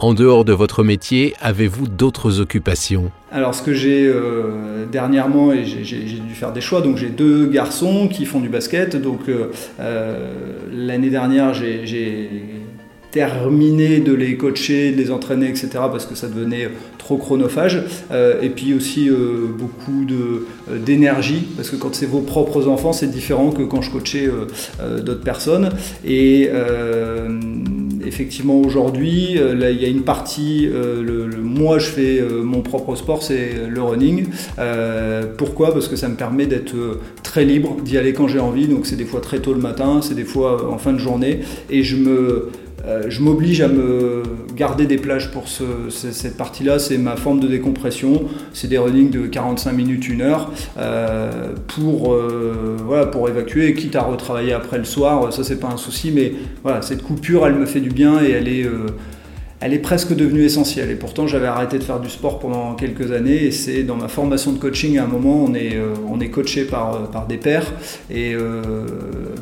En 0.02 0.14
dehors 0.14 0.44
de 0.44 0.52
votre 0.52 0.82
métier, 0.82 1.32
avez-vous 1.40 1.86
d'autres 1.86 2.40
occupations? 2.40 3.12
Alors 3.30 3.54
ce 3.54 3.62
que 3.62 3.72
j'ai 3.72 4.04
euh, 4.04 4.84
dernièrement, 4.90 5.52
et 5.52 5.64
j'ai 5.64 5.84
dû 5.84 6.34
faire 6.34 6.52
des 6.52 6.60
choix, 6.60 6.80
donc 6.80 6.96
j'ai 6.96 7.08
deux 7.08 7.46
garçons 7.46 8.08
qui 8.08 8.24
font 8.24 8.40
du 8.40 8.48
basket. 8.48 9.00
Donc 9.00 9.28
euh, 9.28 9.52
euh, 9.78 10.56
l'année 10.72 11.08
dernière, 11.08 11.54
j'ai 11.54 12.42
terminé 13.12 14.00
de 14.00 14.12
les 14.12 14.36
coacher, 14.36 14.90
de 14.90 14.96
les 14.96 15.12
entraîner, 15.12 15.46
etc. 15.46 15.68
parce 15.72 16.06
que 16.06 16.16
ça 16.16 16.26
devenait 16.26 16.68
trop 16.98 17.16
chronophage. 17.16 17.80
et 18.10 18.48
puis 18.48 18.74
aussi 18.74 19.08
beaucoup 19.58 20.06
d'énergie, 20.84 21.46
parce 21.54 21.68
que 21.70 21.76
quand 21.76 21.94
c'est 21.94 22.06
vos 22.06 22.22
propres 22.22 22.66
enfants, 22.66 22.92
c'est 22.92 23.10
différent 23.10 23.50
que 23.52 23.62
quand 23.62 23.82
je 23.82 23.90
coachais 23.90 24.30
d'autres 25.04 25.22
personnes. 25.22 25.68
Et 26.06 26.48
effectivement 28.06 28.60
aujourd'hui, 28.60 29.38
euh, 29.38 29.70
il 29.70 29.80
y 29.80 29.84
a 29.84 29.88
une 29.88 30.02
partie, 30.02 30.68
euh, 30.70 31.02
le, 31.02 31.36
moi 31.36 31.78
je 31.78 31.86
fais 31.86 32.20
euh, 32.20 32.42
mon 32.42 32.62
propre 32.62 32.94
sport, 32.96 33.22
c'est 33.22 33.52
le 33.68 33.82
running. 33.82 34.26
pourquoi? 35.38 35.72
Parce 35.72 35.88
que 35.88 35.96
ça 35.96 36.08
me 36.08 36.16
permet 36.16 36.46
d'être 36.46 36.74
très 37.22 37.44
libre, 37.44 37.76
d'y 37.82 37.98
aller 37.98 38.12
quand 38.12 38.28
j'ai 38.28 38.40
envie. 38.40 38.66
Donc 38.66 38.86
c'est 38.86 38.96
des 38.96 39.04
fois 39.04 39.20
très 39.20 39.40
tôt 39.40 39.52
le 39.52 39.60
matin, 39.60 40.00
c'est 40.02 40.14
des 40.14 40.24
fois 40.24 40.72
en 40.72 40.78
fin 40.78 40.92
de 40.92 40.98
journée, 40.98 41.40
et 41.70 41.82
je 41.82 41.96
me 41.96 42.50
euh, 42.84 43.04
je 43.08 43.20
m'oblige 43.20 43.60
à 43.60 43.68
me 43.68 44.22
garder 44.56 44.86
des 44.86 44.96
plages 44.96 45.30
pour 45.30 45.44
cette 45.48 46.36
partie-là. 46.36 46.78
C'est 46.78 46.98
ma 46.98 47.16
forme 47.16 47.40
de 47.40 47.48
décompression. 47.48 48.24
C'est 48.52 48.68
des 48.68 48.78
runnings 48.78 49.10
de 49.10 49.26
45 49.26 49.72
minutes, 49.72 50.06
1 50.10 50.20
heure 50.20 50.52
euh, 50.78 51.52
pour, 51.68 52.12
euh, 52.12 52.76
voilà, 52.84 53.06
pour 53.06 53.28
évacuer, 53.28 53.74
quitte 53.74 53.96
à 53.96 54.02
retravailler 54.02 54.52
après 54.52 54.78
le 54.78 54.84
soir. 54.84 55.32
Ça, 55.32 55.44
c'est 55.44 55.60
pas 55.60 55.68
un 55.68 55.76
souci, 55.76 56.10
mais 56.10 56.32
voilà, 56.62 56.82
cette 56.82 57.02
coupure, 57.02 57.46
elle 57.46 57.54
me 57.54 57.66
fait 57.66 57.80
du 57.80 57.90
bien 57.90 58.22
et 58.22 58.30
elle 58.30 58.48
est 58.48 58.66
elle 59.62 59.72
est 59.72 59.78
presque 59.78 60.14
devenue 60.14 60.42
essentielle. 60.42 60.90
Et 60.90 60.96
pourtant, 60.96 61.26
j'avais 61.26 61.46
arrêté 61.46 61.78
de 61.78 61.84
faire 61.84 62.00
du 62.00 62.10
sport 62.10 62.38
pendant 62.38 62.74
quelques 62.74 63.12
années. 63.12 63.44
Et 63.44 63.50
c'est 63.52 63.84
dans 63.84 63.96
ma 63.96 64.08
formation 64.08 64.52
de 64.52 64.58
coaching, 64.58 64.98
à 64.98 65.04
un 65.04 65.06
moment, 65.06 65.44
on 65.44 65.54
est, 65.54 65.78
on 66.08 66.20
est 66.20 66.30
coaché 66.30 66.64
par, 66.64 67.10
par 67.10 67.26
des 67.26 67.36
pairs. 67.38 67.72
Et 68.10 68.34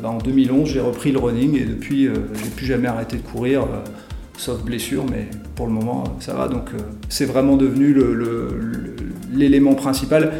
bah, 0.01 0.09
en 0.09 0.17
2011, 0.17 0.67
j'ai 0.67 0.79
repris 0.79 1.11
le 1.11 1.19
running 1.19 1.55
et 1.55 1.65
depuis, 1.65 2.07
euh, 2.07 2.13
j'ai 2.43 2.49
plus 2.49 2.65
jamais 2.65 2.87
arrêté 2.87 3.17
de 3.17 3.21
courir, 3.21 3.61
euh, 3.63 3.83
sauf 4.35 4.63
blessure, 4.63 5.05
mais 5.09 5.27
pour 5.55 5.67
le 5.67 5.73
moment, 5.73 6.03
ça 6.19 6.33
va. 6.33 6.47
Donc, 6.47 6.69
euh, 6.73 6.79
c'est 7.07 7.25
vraiment 7.25 7.55
devenu 7.55 7.95
l'élément 9.31 9.75
principal 9.75 10.31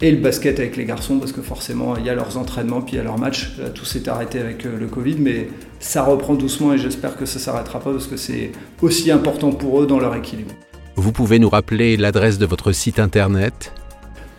et 0.00 0.10
le 0.10 0.18
basket 0.18 0.58
avec 0.60 0.76
les 0.76 0.84
garçons 0.84 1.18
parce 1.18 1.32
que 1.32 1.42
forcément 1.42 1.96
il 1.96 2.06
y 2.06 2.10
a 2.10 2.14
leurs 2.14 2.38
entraînements 2.38 2.80
puis 2.80 2.94
il 2.94 2.96
y 2.96 3.00
a 3.00 3.04
leurs 3.04 3.18
matchs. 3.18 3.52
tout 3.74 3.84
s'est 3.84 4.08
arrêté 4.08 4.38
avec 4.38 4.64
le 4.64 4.86
Covid 4.86 5.16
mais 5.18 5.48
ça 5.80 6.02
reprend 6.02 6.34
doucement 6.34 6.72
et 6.72 6.78
j'espère 6.78 7.16
que 7.16 7.26
ça 7.26 7.38
ne 7.38 7.44
s'arrêtera 7.44 7.80
pas 7.80 7.92
parce 7.92 8.06
que 8.06 8.16
c'est 8.16 8.52
aussi 8.80 9.10
important 9.10 9.52
pour 9.52 9.82
eux 9.82 9.86
dans 9.86 9.98
leur 9.98 10.14
équilibre. 10.14 10.54
Vous 10.96 11.12
pouvez 11.12 11.38
nous 11.38 11.48
rappeler 11.48 11.96
l'adresse 11.96 12.38
de 12.38 12.46
votre 12.46 12.72
site 12.72 12.98
internet? 12.98 13.72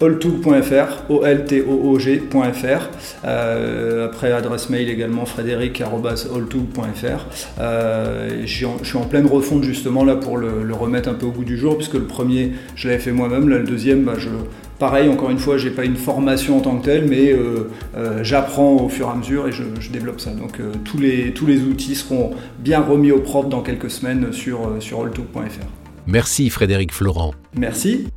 Oltoog.fr, 0.01 1.09
O-L-T-O-O-G.fr. 1.09 2.89
Euh, 3.25 4.05
après, 4.05 4.31
adresse 4.31 4.69
mail 4.69 4.89
également 4.89 5.25
frédéric.oltoog.fr. 5.25 7.25
Euh, 7.59 8.43
je 8.45 8.67
suis 8.83 8.97
en 8.97 9.05
pleine 9.05 9.25
refonte 9.25 9.63
justement 9.63 10.05
là 10.05 10.15
pour 10.15 10.37
le, 10.37 10.73
remettre 10.73 11.09
un 11.09 11.15
peu 11.15 11.25
au 11.25 11.31
goût 11.31 11.43
du 11.43 11.57
jour, 11.57 11.77
puisque 11.77 11.95
le 11.95 12.05
premier, 12.05 12.53
je 12.75 12.87
l'avais 12.87 12.99
fait 12.99 13.11
moi-même. 13.11 13.49
Là, 13.49 13.57
le 13.57 13.65
deuxième, 13.65 14.03
bah, 14.03 14.13
je, 14.17 14.29
pareil, 14.79 15.09
encore 15.09 15.29
une 15.29 15.37
fois, 15.37 15.57
j'ai 15.57 15.69
pas 15.69 15.85
une 15.85 15.97
formation 15.97 16.57
en 16.57 16.61
tant 16.61 16.77
que 16.77 16.85
telle, 16.85 17.07
mais 17.07 17.31
euh, 17.31 17.69
j'apprends 18.23 18.77
au 18.77 18.89
fur 18.89 19.07
et 19.07 19.11
à 19.11 19.15
mesure 19.15 19.47
et 19.47 19.51
je, 19.51 19.63
développe 19.91 20.19
ça. 20.19 20.31
Donc 20.31 20.59
tous, 20.83 20.97
les, 20.97 21.33
tous 21.33 21.45
les 21.45 21.61
outils 21.61 21.95
seront 21.95 22.31
bien 22.59 22.81
remis 22.81 23.11
au 23.11 23.19
propre 23.19 23.49
dans 23.49 23.61
quelques 23.61 23.91
semaines 23.91 24.31
sur, 24.31 24.59
sur. 24.79 25.07
Merci 26.07 26.49
Frédéric 26.49 26.93
Florent. 26.93 27.33
Merci. 27.55 28.07